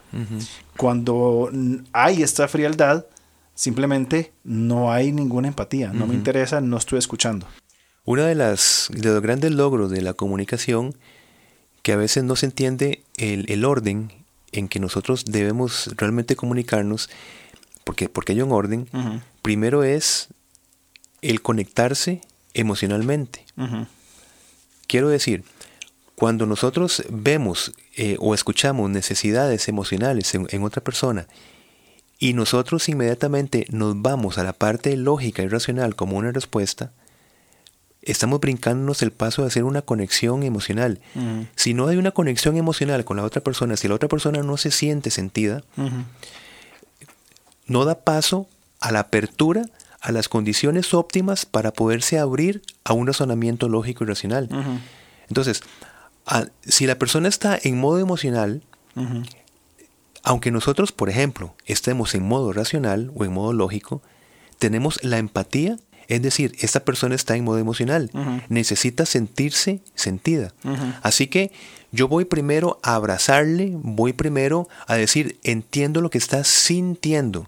Cuando 0.75 1.49
hay 1.93 2.23
esta 2.23 2.49
frialdad, 2.49 3.05
simplemente 3.55 4.33
no 4.43 4.91
hay 4.91 5.11
ninguna 5.11 5.47
empatía, 5.47 5.91
no 5.93 6.05
me 6.05 6.13
interesa, 6.13 6.61
no 6.61 6.77
estoy 6.77 6.99
escuchando. 6.99 7.47
Uno 8.03 8.23
de, 8.23 8.35
las, 8.35 8.89
de 8.93 9.09
los 9.09 9.21
grandes 9.21 9.51
logros 9.51 9.89
de 9.89 10.01
la 10.01 10.13
comunicación, 10.13 10.93
que 11.81 11.93
a 11.93 11.95
veces 11.95 12.23
no 12.23 12.35
se 12.35 12.45
entiende 12.47 13.01
el, 13.17 13.65
orden 13.65 14.11
en 14.51 14.67
que 14.67 14.79
nosotros 14.79 15.25
debemos 15.25 15.89
realmente 15.95 16.35
comunicarnos, 16.35 17.09
porque, 17.83 18.09
porque 18.09 18.33
hay 18.33 18.41
un 18.41 18.51
orden, 18.51 18.87
primero 19.41 19.83
es 19.83 20.27
el 21.21 21.41
conectarse 21.41 22.21
emocionalmente. 22.53 23.45
Quiero 24.87 25.09
decir, 25.09 25.43
cuando 26.13 26.45
nosotros 26.45 27.03
vemos 27.09 27.73
eh, 27.95 28.17
o 28.19 28.35
escuchamos 28.35 28.89
necesidades 28.89 29.67
emocionales 29.67 30.33
en 30.35 30.63
otra 30.63 30.83
persona 30.83 31.27
y 32.19 32.33
nosotros 32.33 32.87
inmediatamente 32.89 33.65
nos 33.69 34.01
vamos 34.01 34.37
a 34.37 34.43
la 34.43 34.53
parte 34.53 34.95
lógica 34.95 35.43
y 35.43 35.47
racional 35.47 35.95
como 35.95 36.17
una 36.17 36.31
respuesta, 36.31 36.91
estamos 38.01 38.39
brincándonos 38.39 39.01
el 39.01 39.11
paso 39.11 39.41
de 39.41 39.49
hacer 39.49 39.63
una 39.63 39.81
conexión 39.81 40.43
emocional. 40.43 40.99
Si 41.55 41.73
no 41.73 41.87
hay 41.87 41.97
una 41.97 42.11
conexión 42.11 42.55
emocional 42.55 43.03
con 43.03 43.17
la 43.17 43.23
otra 43.23 43.41
persona, 43.41 43.75
si 43.77 43.87
la 43.87 43.95
otra 43.95 44.07
persona 44.07 44.43
no 44.43 44.57
se 44.57 44.71
siente 44.71 45.09
sentida, 45.09 45.63
no 47.67 47.85
da 47.85 47.99
paso 47.99 48.47
a 48.79 48.91
la 48.91 48.99
apertura 48.99 49.63
a 50.01 50.11
las 50.11 50.29
condiciones 50.29 50.93
óptimas 50.93 51.47
para 51.47 51.73
poderse 51.73 52.19
abrir 52.19 52.61
a 52.83 52.93
un 52.93 53.07
razonamiento 53.07 53.67
lógico 53.69 54.03
y 54.03 54.07
racional. 54.07 54.49
Entonces, 55.27 55.63
si 56.63 56.85
la 56.85 56.99
persona 56.99 57.27
está 57.27 57.59
en 57.61 57.79
modo 57.79 57.99
emocional, 57.99 58.61
aunque 60.25 60.51
nosotros, 60.51 60.91
por 60.91 61.09
ejemplo, 61.09 61.55
estemos 61.65 62.15
en 62.15 62.23
modo 62.23 62.51
racional 62.51 63.11
o 63.15 63.23
en 63.25 63.31
modo 63.31 63.53
lógico, 63.53 64.01
tenemos 64.57 65.01
la 65.03 65.19
empatía, 65.19 65.77
es 66.07 66.21
decir, 66.21 66.55
esta 66.59 66.81
persona 66.81 67.13
está 67.15 67.35
en 67.35 67.43
modo 67.43 67.59
emocional, 67.59 68.09
necesita 68.49 69.05
sentirse 69.05 69.81
sentida. 69.93 70.51
Así 71.03 71.27
que 71.27 71.51
yo 71.91 72.07
voy 72.07 72.25
primero 72.25 72.79
a 72.81 72.95
abrazarle, 72.95 73.71
voy 73.75 74.13
primero 74.13 74.67
a 74.87 74.95
decir, 74.95 75.39
entiendo 75.43 76.01
lo 76.01 76.09
que 76.09 76.17
está 76.17 76.43
sintiendo. 76.43 77.47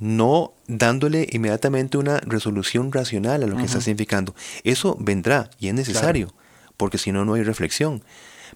No 0.00 0.52
dándole 0.66 1.28
inmediatamente 1.30 1.98
una 1.98 2.18
resolución 2.18 2.90
racional 2.90 3.44
a 3.44 3.46
lo 3.46 3.56
que 3.56 3.64
está 3.64 3.80
significando. 3.80 4.34
Eso 4.64 4.96
vendrá 4.98 5.50
y 5.60 5.68
es 5.68 5.74
necesario, 5.74 6.34
porque 6.76 6.98
si 6.98 7.12
no, 7.12 7.24
no 7.24 7.34
hay 7.34 7.44
reflexión. 7.44 8.02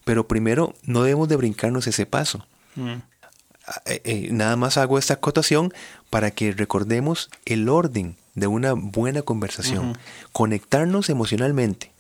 Pero 0.04 0.26
primero 0.26 0.74
no 0.82 1.02
debemos 1.02 1.28
de 1.28 1.36
brincarnos 1.36 1.86
ese 1.86 2.06
paso. 2.06 2.44
Eh, 2.76 4.00
eh, 4.04 4.28
nada 4.30 4.56
más 4.56 4.76
hago 4.76 4.98
esta 4.98 5.14
acotación 5.14 5.72
para 6.10 6.30
que 6.30 6.52
recordemos 6.52 7.30
el 7.46 7.68
orden 7.68 8.16
de 8.34 8.46
una 8.46 8.74
buena 8.74 9.22
conversación. 9.22 9.96
Conectarnos 10.32 11.08
emocionalmente. 11.08 11.92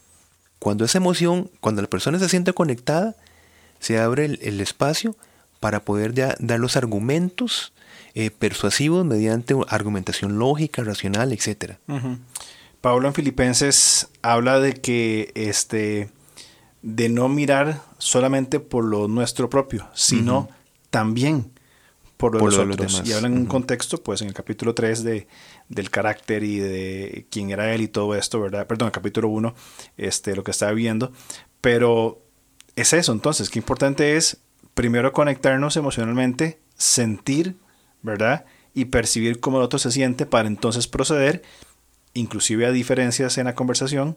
Cuando 0.58 0.84
esa 0.84 0.98
emoción, 0.98 1.50
cuando 1.60 1.82
la 1.82 1.88
persona 1.88 2.18
se 2.18 2.28
siente 2.28 2.52
conectada, 2.52 3.16
se 3.80 3.98
abre 3.98 4.24
el, 4.24 4.60
espacio 4.60 5.16
para 5.60 5.84
poder 5.84 6.14
dar 6.14 6.60
los 6.60 6.76
argumentos 6.76 7.72
eh, 8.14 8.30
persuasivos 8.30 9.04
mediante 9.04 9.54
argumentación 9.68 10.38
lógica, 10.38 10.82
racional, 10.82 11.32
etc. 11.32 11.74
Pablo 12.80 13.08
en 13.08 13.14
Filipenses 13.14 14.08
habla 14.22 14.58
de 14.58 14.74
que 14.74 15.32
este 15.34 16.10
de 16.82 17.08
no 17.08 17.30
mirar 17.30 17.80
solamente 17.98 18.60
por 18.60 18.84
lo 18.84 19.08
nuestro 19.08 19.48
propio, 19.48 19.88
sino 19.94 20.48
también 20.94 21.50
por, 22.16 22.40
los 22.40 22.56
otros. 22.56 23.02
y 23.04 23.12
hablan 23.12 23.32
en 23.32 23.38
un 23.38 23.46
contexto, 23.46 24.00
pues 24.00 24.22
en 24.22 24.28
el 24.28 24.34
capítulo 24.34 24.76
3 24.76 25.02
de, 25.02 25.26
del 25.68 25.90
carácter 25.90 26.44
y 26.44 26.60
de 26.60 27.26
quién 27.32 27.50
era 27.50 27.74
él 27.74 27.80
y 27.80 27.88
todo 27.88 28.14
esto, 28.14 28.40
¿verdad? 28.40 28.68
Perdón, 28.68 28.86
el 28.86 28.92
capítulo 28.92 29.26
1, 29.26 29.52
este, 29.96 30.36
lo 30.36 30.44
que 30.44 30.52
estaba 30.52 30.70
viendo. 30.70 31.10
Pero 31.60 32.22
es 32.76 32.92
eso, 32.92 33.10
entonces, 33.10 33.50
qué 33.50 33.58
importante 33.58 34.16
es 34.16 34.36
primero 34.74 35.12
conectarnos 35.12 35.76
emocionalmente, 35.76 36.60
sentir, 36.76 37.56
¿verdad? 38.02 38.44
Y 38.72 38.84
percibir 38.84 39.40
cómo 39.40 39.58
el 39.58 39.64
otro 39.64 39.80
se 39.80 39.90
siente 39.90 40.26
para 40.26 40.46
entonces 40.46 40.86
proceder, 40.86 41.42
inclusive 42.12 42.66
a 42.66 42.70
diferencias 42.70 43.36
en 43.36 43.46
la 43.46 43.56
conversación, 43.56 44.16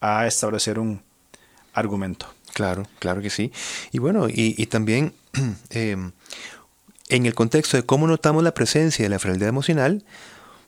a 0.00 0.28
establecer 0.28 0.78
un 0.78 1.02
argumento. 1.72 2.28
Claro, 2.52 2.86
claro 2.98 3.22
que 3.22 3.30
sí. 3.30 3.52
Y 3.92 3.98
bueno, 3.98 4.26
y, 4.28 4.66
también 4.66 5.14
em, 5.70 6.12
en 7.08 7.26
el 7.26 7.34
contexto 7.34 7.76
de 7.76 7.84
cómo 7.84 8.06
notamos 8.06 8.42
la 8.42 8.54
presencia 8.54 9.04
de 9.04 9.08
la 9.08 9.18
frialdad 9.18 9.48
emocional, 9.48 10.04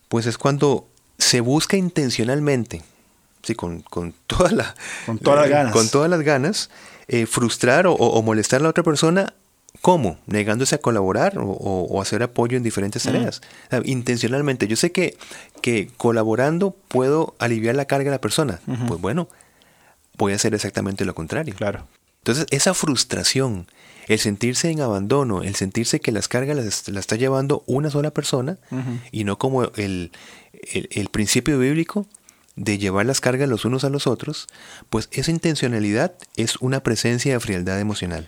pues 0.09 0.27
es 0.27 0.39
cuando 0.39 0.89
se 1.19 1.41
busca 1.41 1.77
intencionalmente, 1.77 2.83
sí, 3.43 3.55
con, 3.55 3.81
con, 3.81 4.15
toda 4.27 4.51
la, 4.51 4.75
con 5.07 5.19
todas 5.19 5.41
las 5.41 5.49
eh, 5.49 5.53
ganas, 5.53 5.73
con 5.73 5.89
todas 5.89 6.11
las 6.11 6.21
ganas 6.23 6.71
eh, 7.09 7.27
frustrar 7.27 7.87
o, 7.87 8.23
molestar 8.23 8.61
a 8.61 8.65
la 8.65 8.71
otra 8.71 8.83
persona. 8.83 9.35
¿Cómo? 9.81 10.19
Negándose 10.27 10.77
a 10.77 10.79
colaborar 10.79 11.35
o, 11.37 12.01
hacer 12.01 12.23
apoyo 12.23 12.57
en 12.57 12.63
diferentes 12.63 13.05
mm. 13.05 13.09
tareas. 13.09 13.43
intencionalmente. 13.85 14.67
Yo 14.67 14.77
sé 14.77 14.93
que, 14.93 15.19
que 15.61 15.91
colaborando 15.97 16.75
puedo 16.89 17.35
aliviar 17.39 17.75
la 17.75 17.85
carga 17.85 18.05
de 18.05 18.13
la 18.13 18.21
persona. 18.21 18.61
Pues 18.89 19.01
bueno, 19.01 19.29
voy 20.17 20.33
a 20.33 20.37
hacer 20.37 20.55
exactamente 20.55 21.05
lo 21.05 21.15
contrario. 21.15 21.55
Claro. 21.57 21.87
Entonces, 22.19 22.47
esa 22.51 22.73
frustración, 22.73 23.67
el 24.09 24.19
sentirse 24.19 24.71
en 24.71 24.81
abandono, 24.81 25.43
el 25.43 25.55
sentirse 25.57 26.01
que 26.01 26.11
las 26.11 26.27
cargas 26.27 26.57
las, 26.57 26.89
está 26.89 27.17
llevando 27.17 27.63
una 27.67 27.91
sola 27.91 28.13
persona 28.13 28.57
y 29.13 29.25
no 29.25 29.37
como 29.37 29.65
el, 29.65 30.11
el, 30.73 31.09
principio 31.11 31.59
bíblico 31.59 32.07
de 32.57 32.79
llevar 32.79 33.05
las 33.05 33.21
cargas 33.21 33.49
los 33.49 33.67
unos 33.67 33.85
a 33.85 33.91
los 33.91 34.07
otros, 34.07 34.47
pues 34.89 35.09
esa 35.13 35.31
intencionalidad 35.31 36.15
es 36.37 36.57
una 36.57 36.83
presencia 36.83 37.35
de 37.35 37.41
frialdad 37.41 37.79
emocional. 37.79 38.27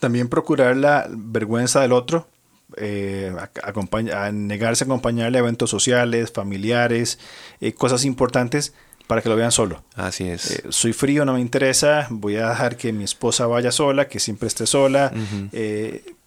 También 0.00 0.28
procurar 0.28 0.76
la 0.76 1.06
vergüenza 1.08 1.80
del 1.80 1.92
otro, 1.92 2.28
eh, 2.76 3.32
a, 3.62 4.32
negarse 4.32 4.82
a 4.82 4.86
acompañarle 4.86 5.38
a 5.38 5.42
eventos 5.42 5.70
sociales, 5.70 6.32
familiares, 6.32 7.20
eh, 7.60 7.72
cosas 7.74 8.04
importantes 8.04 8.74
para 9.06 9.22
que 9.22 9.28
lo 9.28 9.36
vean 9.36 9.52
solo. 9.52 9.82
Así 9.94 10.28
es. 10.28 10.50
Eh, 10.50 10.64
soy 10.70 10.92
frío, 10.92 11.24
no 11.24 11.34
me 11.34 11.40
interesa, 11.40 12.06
voy 12.10 12.36
a 12.36 12.50
dejar 12.50 12.76
que 12.76 12.92
mi 12.92 13.04
esposa 13.04 13.46
vaya 13.46 13.72
sola, 13.72 14.08
que 14.08 14.20
siempre 14.20 14.48
esté 14.48 14.66
sola, 14.66 15.12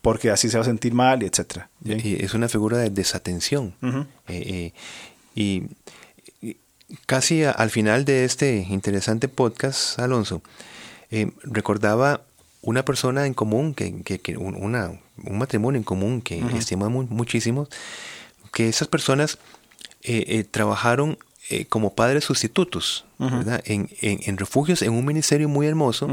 porque 0.01 0.31
así 0.31 0.49
se 0.49 0.57
va 0.57 0.61
a 0.61 0.65
sentir 0.65 0.93
mal, 0.93 1.23
etc. 1.23 1.63
Y 1.83 2.23
es 2.23 2.33
una 2.33 2.47
figura 2.47 2.77
de 2.77 2.89
desatención. 2.89 3.73
y 5.35 5.63
casi 7.05 7.43
al 7.43 7.69
final 7.69 8.05
de 8.05 8.25
este 8.25 8.65
interesante 8.69 9.27
podcast, 9.27 9.99
Alonso, 9.99 10.41
eh, 11.11 11.31
recordaba 11.43 12.21
una 12.61 12.83
persona 12.83 13.25
en 13.25 13.33
común, 13.33 13.73
que, 13.73 14.01
que, 14.03 14.37
una, 14.37 14.91
un 15.23 15.37
matrimonio 15.37 15.77
en 15.77 15.83
común 15.83 16.21
que 16.21 16.43
estimamos 16.57 17.09
muchísimo, 17.09 17.67
que 18.53 18.67
esas 18.67 18.87
personas 18.87 19.37
eh, 20.01 20.45
eh, 21.49 21.65
como 21.65 21.95
padres 21.95 22.25
sustitutos 22.25 23.05
en, 23.65 23.89
en, 24.01 24.37
refugios, 24.37 24.81
en 24.81 24.93
un 24.93 25.03
ministerio 25.03 25.49
muy 25.49 25.67
hermoso, 25.67 26.07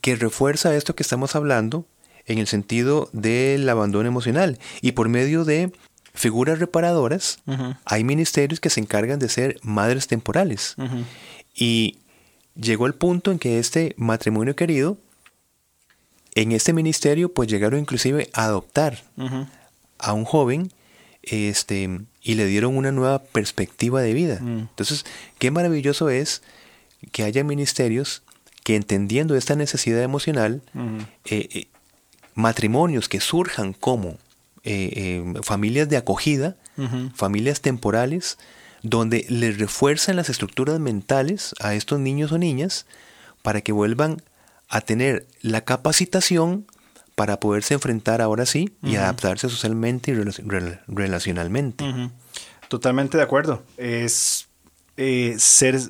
que 0.00 0.16
refuerza 0.16 0.74
esto 0.76 0.94
que 0.94 1.02
estamos 1.02 1.34
hablando 1.34 1.86
en 2.26 2.38
el 2.38 2.46
sentido 2.46 3.08
del 3.12 3.68
abandono 3.68 4.06
emocional. 4.06 4.58
Y 4.80 4.92
por 4.92 5.08
medio 5.08 5.44
de 5.44 5.72
figuras 6.14 6.58
reparadoras, 6.58 7.40
hay 7.84 8.04
ministerios 8.04 8.60
que 8.60 8.70
se 8.70 8.80
encargan 8.80 9.18
de 9.18 9.28
ser 9.28 9.58
madres 9.62 10.06
temporales. 10.06 10.76
Y 11.54 11.98
llegó 12.54 12.86
el 12.86 12.94
punto 12.94 13.32
en 13.32 13.38
que 13.38 13.58
este 13.58 13.94
matrimonio 13.96 14.54
querido, 14.54 14.98
en 16.34 16.52
este 16.52 16.72
ministerio, 16.72 17.32
pues 17.32 17.48
llegaron 17.48 17.80
inclusive 17.80 18.28
a 18.32 18.44
adoptar 18.44 19.02
a 19.98 20.12
un 20.12 20.24
joven 20.24 20.72
este, 21.22 22.00
y 22.28 22.34
le 22.34 22.44
dieron 22.44 22.76
una 22.76 22.92
nueva 22.92 23.22
perspectiva 23.22 24.02
de 24.02 24.12
vida. 24.12 24.38
Mm. 24.42 24.58
Entonces, 24.68 25.06
qué 25.38 25.50
maravilloso 25.50 26.10
es 26.10 26.42
que 27.10 27.22
haya 27.22 27.42
ministerios 27.42 28.22
que 28.64 28.76
entendiendo 28.76 29.34
esta 29.34 29.56
necesidad 29.56 30.02
emocional, 30.02 30.60
eh, 31.24 31.48
eh, 31.50 31.68
matrimonios 32.34 33.08
que 33.08 33.20
surjan 33.20 33.72
como 33.72 34.18
eh, 34.62 35.24
familias 35.42 35.88
de 35.88 35.96
acogida, 35.96 36.56
familias 37.14 37.62
temporales, 37.62 38.36
donde 38.82 39.24
les 39.30 39.58
refuerzan 39.58 40.16
las 40.16 40.28
estructuras 40.28 40.78
mentales 40.78 41.54
a 41.60 41.72
estos 41.72 41.98
niños 41.98 42.30
o 42.30 42.36
niñas 42.36 42.84
para 43.40 43.62
que 43.62 43.72
vuelvan 43.72 44.20
a 44.68 44.82
tener 44.82 45.26
la 45.40 45.62
capacitación 45.62 46.66
para 47.18 47.40
poderse 47.40 47.74
enfrentar 47.74 48.22
ahora 48.22 48.46
sí 48.46 48.70
y 48.80 48.94
adaptarse 48.94 49.48
socialmente 49.48 50.12
y 50.12 50.14
relacionalmente. 50.86 51.84
Totalmente 52.68 53.16
de 53.16 53.24
acuerdo. 53.24 53.64
Es 53.76 54.46
eh, 54.96 55.34
ser 55.36 55.80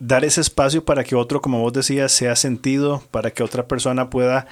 dar 0.00 0.24
ese 0.24 0.40
espacio 0.40 0.84
para 0.84 1.04
que 1.04 1.14
otro, 1.14 1.40
como 1.40 1.60
vos 1.60 1.72
decías, 1.72 2.10
sea 2.10 2.34
sentido, 2.34 3.04
para 3.12 3.30
que 3.30 3.44
otra 3.44 3.68
persona 3.68 4.10
pueda 4.10 4.48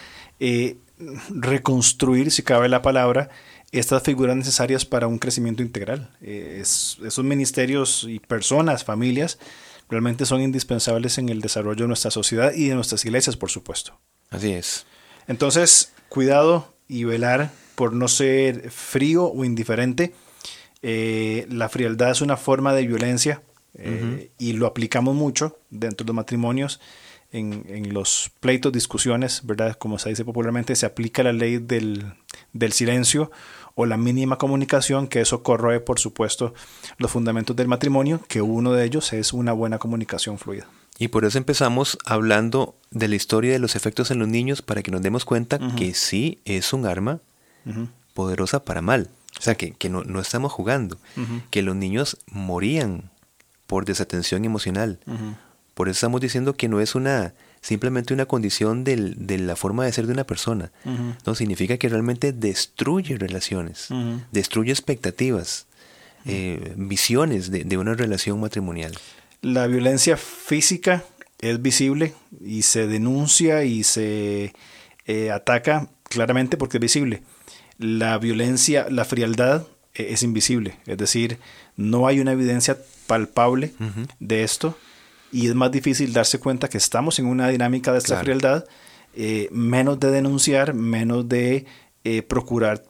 reconstruir, 1.29 2.31
si 2.31 2.45
cabe 2.45 2.69
la 2.69 2.83
palabra, 2.83 3.29
estas 3.73 4.05
figuras 4.05 4.37
necesarias 4.37 4.85
para 4.85 5.09
un 5.09 5.19
crecimiento 5.19 5.61
integral. 5.61 6.17
Eh, 6.23 6.59
esos 6.61 7.25
ministerios 7.25 8.07
y 8.09 8.21
personas, 8.21 8.85
familias, 8.85 9.41
realmente 9.89 10.25
son 10.25 10.41
indispensables 10.41 11.19
en 11.19 11.31
el 11.31 11.41
desarrollo 11.41 11.83
de 11.83 11.89
nuestra 11.89 12.13
sociedad 12.13 12.53
y 12.55 12.69
de 12.69 12.77
nuestras 12.77 13.05
iglesias, 13.05 13.37
por 13.37 13.51
supuesto. 13.51 13.99
Así 14.31 14.53
es. 14.53 14.87
Entonces, 15.31 15.93
cuidado 16.09 16.75
y 16.89 17.05
velar 17.05 17.53
por 17.77 17.93
no 17.93 18.09
ser 18.09 18.69
frío 18.73 19.27
o 19.27 19.45
indiferente. 19.45 20.13
Eh, 20.83 21.47
la 21.49 21.69
frialdad 21.69 22.11
es 22.11 22.21
una 22.21 22.37
forma 22.37 22.75
de 22.75 22.85
violencia 22.85 23.41
eh, 23.75 24.33
y 24.39 24.55
lo 24.55 24.67
aplicamos 24.67 25.15
mucho 25.15 25.57
dentro 25.71 26.05
de 26.05 26.09
los 26.09 26.17
matrimonios 26.17 26.81
en, 27.31 27.65
en, 27.69 27.95
los 27.95 28.33
pleitos, 28.41 28.73
discusiones, 28.73 29.47
¿verdad? 29.47 29.77
Como 29.77 30.01
se 30.01 30.09
dice 30.09 30.25
popularmente, 30.25 30.75
se 30.75 30.85
aplica 30.85 31.23
la 31.23 31.33
ley 31.33 31.59
del, 31.59 32.13
del 32.53 32.73
silencio 32.73 33.31
o 33.77 33.87
la 33.87 33.97
mínima 33.97 34.37
comunicación, 34.37 35.07
que 35.07 35.21
eso 35.21 35.45
corroe, 35.45 35.79
por 35.79 36.01
supuesto, 36.01 36.55
los 36.99 37.13
fundamentos 37.13 37.55
del 37.55 37.69
matrimonio, 37.69 38.21
que 38.27 38.43
uno 38.43 38.73
de 38.73 38.85
ellos 38.85 39.13
es 39.13 39.33
una 39.33 39.53
buena 39.53 39.79
comunicación 39.79 40.39
fluida. 40.39 40.67
Y 41.01 41.09
por 41.09 41.25
eso 41.25 41.39
empezamos 41.39 41.99
hablando 42.05 42.77
de 42.91 43.09
la 43.09 43.17
historia 43.17 43.53
de 43.53 43.59
los 43.59 43.75
efectos 43.75 44.11
en 44.11 44.19
los 44.19 44.29
niños 44.29 44.61
para 44.61 44.83
que 44.83 44.91
nos 44.91 45.01
demos 45.01 45.25
cuenta 45.25 45.59
que 45.77 45.95
sí 45.95 46.39
es 46.45 46.73
un 46.73 46.87
arma 46.87 47.21
poderosa 48.15 48.65
para 48.65 48.83
mal. 48.83 49.09
O 49.39 49.43
sea, 49.43 49.55
que, 49.55 49.73
que 49.73 49.89
no, 49.89 50.05
no, 50.05 50.21
estamos 50.21 50.53
jugando, 50.53 50.99
que 51.51 51.63
los 51.63 51.75
niños 51.75 52.19
morían 52.31 53.11
por 53.67 53.87
desatención 53.87 54.45
emocional, 54.45 55.01
por 55.73 55.89
eso 55.89 55.97
estamos 55.97 56.21
diciendo 56.21 56.55
que 56.55 56.69
no 56.69 56.81
es 56.81 56.95
una 56.95 57.33
simplemente 57.63 58.13
una 58.13 58.27
condición 58.27 58.85
de 58.85 59.39
la 59.39 59.57
forma 59.57 59.85
de 59.85 59.93
ser 59.93 60.07
de 60.07 60.13
una 60.13 60.25
persona. 60.25 60.71
No 61.25 61.35
significa 61.35 61.79
que 61.79 61.89
realmente 61.89 62.33
destruye 62.33 63.17
relaciones, 63.17 63.89
destruye 64.33 64.71
expectativas, 64.71 65.67
eh, 66.27 66.75
visiones 66.77 67.51
de, 67.51 67.79
una 67.79 67.95
relación 67.95 68.39
matrimonial. 68.39 68.93
La 69.43 69.67
violencia 69.67 70.17
física 70.17 71.05
es 71.41 71.61
visible 71.63 72.15
y 72.41 72.63
se 72.63 72.87
denuncia 72.87 73.65
y 73.65 73.85
se 73.85 74.53
eh, 75.07 75.31
ataca 75.31 75.89
claramente 76.05 76.57
porque 76.57 76.77
es 76.77 76.83
visible. 76.83 77.23
La 77.79 78.19
violencia, 78.19 78.89
la 78.91 79.05
frialdad 79.05 79.67
eh, 79.95 80.09
es 80.11 80.23
invisible, 80.23 80.77
es 80.87 80.99
decir, 80.99 81.39
no 81.77 82.07
hay 82.07 82.21
una 82.21 82.33
evidencia 82.33 82.79
palpable 83.07 83.73
de 84.19 84.45
esto 84.45 84.77
y 85.33 85.49
es 85.49 85.55
más 85.55 85.71
difícil 85.71 86.13
darse 86.13 86.39
cuenta 86.39 86.69
que 86.69 86.79
estamos 86.79 87.19
en 87.19 87.27
una 87.27 87.49
dinámica 87.49 87.93
de 87.93 87.99
esta 87.99 88.21
frialdad, 88.21 88.65
eh, 89.15 89.49
menos 89.53 89.99
de 90.01 90.11
denunciar, 90.11 90.75
menos 90.75 91.29
de 91.29 91.67
eh, 92.05 92.23
procurar 92.23 92.83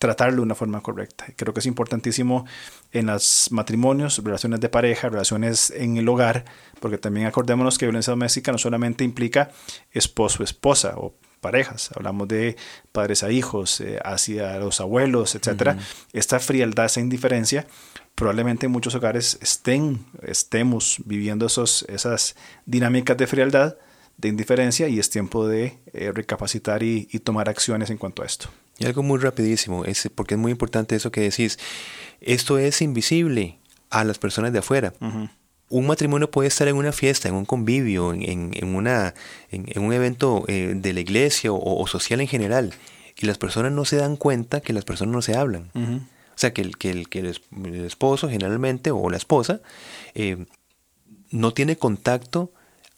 tratarlo 0.00 0.36
de 0.36 0.42
una 0.42 0.54
forma 0.54 0.80
correcta. 0.80 1.26
Creo 1.36 1.52
que 1.52 1.60
es 1.60 1.66
importantísimo 1.66 2.46
en 2.90 3.06
los 3.06 3.48
matrimonios, 3.50 4.24
relaciones 4.24 4.58
de 4.58 4.70
pareja, 4.70 5.10
relaciones 5.10 5.70
en 5.70 5.98
el 5.98 6.08
hogar, 6.08 6.46
porque 6.80 6.96
también 6.96 7.26
acordémonos 7.26 7.76
que 7.76 7.84
violencia 7.84 8.10
doméstica 8.10 8.50
no 8.50 8.56
solamente 8.56 9.04
implica 9.04 9.50
esposo, 9.92 10.42
esposa 10.42 10.94
o 10.96 11.14
parejas, 11.42 11.90
hablamos 11.94 12.28
de 12.28 12.56
padres 12.92 13.22
a 13.22 13.30
hijos, 13.30 13.82
eh, 13.82 13.98
hacia 14.02 14.58
los 14.58 14.80
abuelos, 14.80 15.34
etc. 15.34 15.78
Esta 16.14 16.40
frialdad, 16.40 16.86
esa 16.86 17.00
indiferencia, 17.00 17.66
probablemente 18.14 18.66
en 18.66 18.72
muchos 18.72 18.94
hogares 18.94 19.38
estén, 19.42 20.06
estemos 20.22 20.96
viviendo 21.04 21.44
esos, 21.44 21.84
esas 21.88 22.36
dinámicas 22.64 23.18
de 23.18 23.26
frialdad, 23.26 23.76
de 24.16 24.28
indiferencia 24.28 24.88
y 24.88 24.98
es 24.98 25.10
tiempo 25.10 25.46
de 25.46 25.78
eh, 25.92 26.10
recapacitar 26.12 26.82
y, 26.82 27.06
tomar 27.20 27.50
acciones 27.50 27.90
en 27.90 27.98
cuanto 27.98 28.22
a 28.22 28.26
esto. 28.26 28.48
Y 28.80 28.86
algo 28.86 29.02
muy 29.02 29.18
rapidísimo, 29.18 29.84
es, 29.84 30.08
porque 30.14 30.34
es 30.34 30.40
muy 30.40 30.50
importante 30.50 30.96
eso 30.96 31.12
que 31.12 31.20
decís. 31.20 31.58
Esto 32.20 32.58
es 32.58 32.80
invisible 32.80 33.58
a 33.90 34.04
las 34.04 34.18
personas 34.18 34.54
de 34.54 34.60
afuera. 34.60 34.94
Un 35.68 35.86
matrimonio 35.86 36.30
puede 36.30 36.48
estar 36.48 36.66
en 36.66 36.76
una 36.76 36.90
fiesta, 36.90 37.28
en 37.28 37.34
un 37.34 37.44
convivio, 37.44 38.12
en, 38.14 38.50
en, 38.54 38.74
una, 38.74 39.14
en, 39.50 39.84
un 39.84 39.92
evento 39.92 40.44
eh, 40.48 40.72
de 40.74 40.92
la 40.94 41.00
iglesia 41.00 41.52
o, 41.52 41.86
social 41.86 42.22
en 42.22 42.26
general, 42.26 42.72
y 43.16 43.26
las 43.26 43.36
personas 43.36 43.70
no 43.70 43.84
se 43.84 43.96
dan 43.96 44.16
cuenta 44.16 44.62
que 44.62 44.72
las 44.72 44.86
personas 44.86 45.12
no 45.12 45.22
se 45.22 45.36
hablan. 45.36 45.70
O 45.74 46.40
sea, 46.40 46.54
que 46.54 46.62
el, 46.62 46.78
que 46.78 46.90
el, 46.90 47.10
que 47.10 47.18
el 47.18 47.84
esposo 47.84 48.30
generalmente 48.30 48.90
o 48.90 49.10
la 49.10 49.18
esposa 49.18 49.60
eh, 50.14 50.46
no 51.30 51.52
tiene 51.52 51.76
contacto 51.76 52.50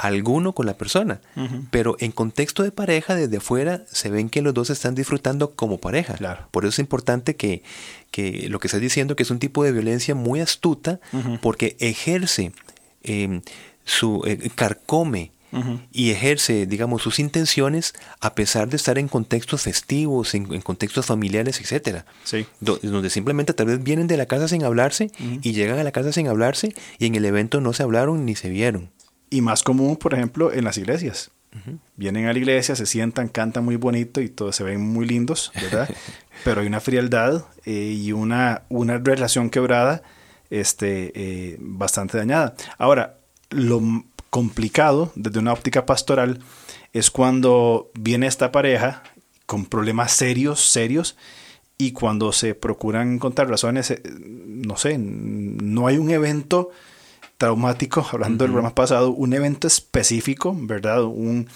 alguno 0.03 0.53
con 0.53 0.67
la 0.67 0.77
persona. 0.77 1.21
Pero 1.71 1.97
en 2.01 2.11
contexto 2.11 2.65
de 2.65 2.73
pareja, 2.73 3.15
desde 3.15 3.37
afuera, 3.37 3.85
se 3.91 4.11
ven 4.11 4.29
que 4.29 4.43
los 4.43 4.53
dos 4.53 4.69
están 4.69 4.97
disfrutando 4.97 5.53
como 5.53 5.79
pareja. 5.79 6.15
Claro. 6.15 6.49
Por 6.51 6.65
eso 6.65 6.71
es 6.71 6.79
importante 6.81 7.37
que, 7.37 7.63
que 8.11 8.49
lo 8.49 8.59
que 8.59 8.67
estás 8.67 8.81
diciendo, 8.81 9.15
que 9.15 9.23
es 9.23 9.31
un 9.31 9.39
tipo 9.39 9.63
de 9.63 9.71
violencia 9.71 10.15
muy 10.17 10.41
astuta, 10.41 10.99
porque 11.41 11.77
ejerce 11.79 12.53
eh, 13.05 13.41
su 13.85 14.23
eh, 14.27 14.51
carcome 14.55 15.31
y 15.93 16.11
ejerce, 16.11 16.67
digamos, 16.67 17.03
sus 17.03 17.19
intenciones 17.19 17.93
a 18.21 18.35
pesar 18.35 18.71
de 18.71 18.77
estar 18.77 18.99
en 18.99 19.07
contextos 19.07 19.63
festivos, 19.63 20.35
en, 20.35 20.63
contextos 20.63 21.07
familiares, 21.07 21.61
etcétera. 21.61 22.07
Sí. 22.25 22.47
donde 22.61 23.11
simplemente 23.11 23.53
tal 23.53 23.67
vez 23.67 23.83
vienen 23.83 24.07
de 24.07 24.17
la 24.17 24.27
casa 24.27 24.49
sin 24.49 24.65
hablarse 24.65 25.13
y 25.43 25.53
llegan 25.53 25.79
a 25.79 25.85
la 25.85 25.93
casa 25.93 26.11
sin 26.11 26.27
hablarse 26.27 26.75
y 26.99 27.07
en 27.07 27.15
el 27.15 27.25
evento 27.25 27.61
no 27.61 27.73
se 27.73 27.83
hablaron 27.83 28.25
ni 28.25 28.35
se 28.35 28.49
vieron. 28.49 28.91
Y 29.33 29.41
más 29.41 29.63
común, 29.63 29.97
por 29.97 30.13
ejemplo, 30.13 30.53
en 30.53 30.65
las 30.65 30.77
iglesias. 30.77 31.31
Vienen 31.97 32.27
a 32.27 32.33
la 32.33 32.39
iglesia, 32.39 32.77
se 32.77 32.87
sientan, 32.87 33.29
cantan 33.29 33.65
muy 33.65 33.77
bonito 33.77 34.21
y 34.21 34.29
todos 34.29 34.57
se 34.57 34.65
ven 34.65 34.81
muy 34.81 35.07
lindos, 35.07 35.53
¿verdad? 35.55 35.89
Pero 36.45 36.61
hay 36.61 36.67
una 36.67 36.81
frialdad 36.81 37.45
eh, 37.65 37.95
y 37.99 38.13
una, 38.13 38.63
una 38.69 38.99
relación 38.99 39.51
quebrada 39.51 40.03
este, 40.49 41.13
eh, 41.15 41.57
bastante 41.61 42.19
dañada. 42.19 42.55
Ahora, 42.79 43.19
lo 43.51 43.83
complicado 44.31 45.13
desde 45.15 45.39
una 45.41 45.53
óptica 45.53 45.85
pastoral 45.85 46.41
es 46.93 47.11
cuando 47.11 47.91
viene 47.95 48.27
esta 48.27 48.53
pareja 48.53 49.03
con 49.47 49.67
problemas 49.67 50.13
serios, 50.13 50.61
serios, 50.61 51.17
y 51.79 51.93
cuando 51.93 52.33
se 52.33 52.55
procuran 52.55 53.15
encontrar 53.15 53.49
razones, 53.49 53.91
eh, 53.91 54.03
no 54.21 54.77
sé, 54.77 54.99
no 54.99 55.87
hay 55.87 55.99
un 55.99 56.11
evento 56.11 56.71
traumático, 57.43 58.07
hablando 58.13 58.45
del 58.45 58.53
programa 58.53 58.73
pasado, 58.73 59.11
un 59.11 59.33
evento 59.33 59.67
específico, 59.67 60.57
¿verdad? 60.57 61.03
Un, 61.03 61.49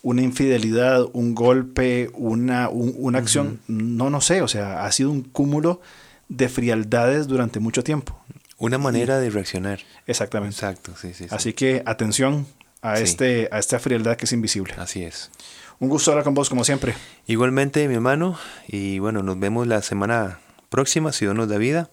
una 0.00 0.22
infidelidad, 0.22 1.04
un 1.12 1.34
golpe, 1.34 2.10
una, 2.14 2.70
una 2.70 3.18
acción, 3.18 3.60
no, 3.68 4.08
no 4.08 4.22
sé, 4.22 4.40
o 4.40 4.48
sea, 4.48 4.86
ha 4.86 4.90
sido 4.90 5.10
un 5.10 5.20
cúmulo 5.20 5.82
de 6.30 6.48
frialdades 6.48 7.26
durante 7.26 7.60
mucho 7.60 7.84
tiempo. 7.84 8.18
Una 8.56 8.78
manera 8.78 9.18
de 9.18 9.28
reaccionar. 9.28 9.80
Exactamente. 10.06 10.54
Exacto, 10.54 10.92
sí, 10.98 11.12
sí. 11.12 11.26
Así 11.28 11.52
que 11.52 11.82
atención 11.84 12.46
a, 12.80 12.98
este, 12.98 13.50
a 13.52 13.58
esta 13.58 13.78
frialdad 13.78 14.16
que 14.16 14.24
es 14.24 14.32
invisible. 14.32 14.72
Así 14.78 15.02
es. 15.02 15.30
Un 15.78 15.90
gusto 15.90 16.10
hablar 16.10 16.24
con 16.24 16.32
vos, 16.32 16.48
como 16.48 16.64
siempre. 16.64 16.94
Igualmente, 17.26 17.86
mi 17.86 17.96
hermano, 17.96 18.38
y 18.66 18.98
bueno, 18.98 19.22
nos 19.22 19.38
vemos 19.38 19.66
la 19.66 19.82
semana 19.82 20.38
próxima, 20.70 21.12
si 21.12 21.26
Dios 21.26 21.34
nos 21.34 21.50
da 21.50 21.58
vida. 21.58 21.90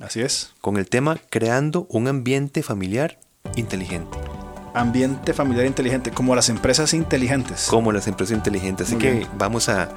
Así 0.00 0.20
es. 0.20 0.52
Con 0.60 0.76
el 0.76 0.88
tema 0.88 1.18
Creando 1.30 1.86
un 1.90 2.08
ambiente 2.08 2.62
familiar 2.62 3.18
inteligente. 3.56 4.18
Ambiente 4.74 5.34
familiar 5.34 5.66
inteligente, 5.66 6.10
como 6.10 6.34
las 6.34 6.48
empresas 6.48 6.94
inteligentes. 6.94 7.66
Como 7.68 7.92
las 7.92 8.08
empresas 8.08 8.36
inteligentes. 8.36 8.88
Así 8.88 8.96
que 8.96 9.26
vamos 9.36 9.68
a, 9.68 9.90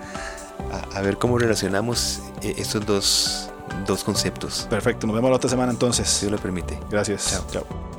a, 0.94 1.02
ver 1.02 1.18
cómo 1.18 1.38
relacionamos 1.38 2.22
eh, 2.42 2.56
estos 2.58 2.86
dos, 2.86 3.50
dos 3.88 4.04
conceptos. 4.04 4.68
Perfecto, 4.70 5.08
nos 5.08 5.16
vemos 5.16 5.30
la 5.30 5.38
otra 5.38 5.50
semana 5.50 5.72
entonces. 5.72 6.10
Si 6.10 6.26
Dios 6.26 6.34
lo 6.34 6.40
permite. 6.40 6.78
Gracias. 6.90 7.32
Chao. 7.32 7.46
Chao. 7.52 7.95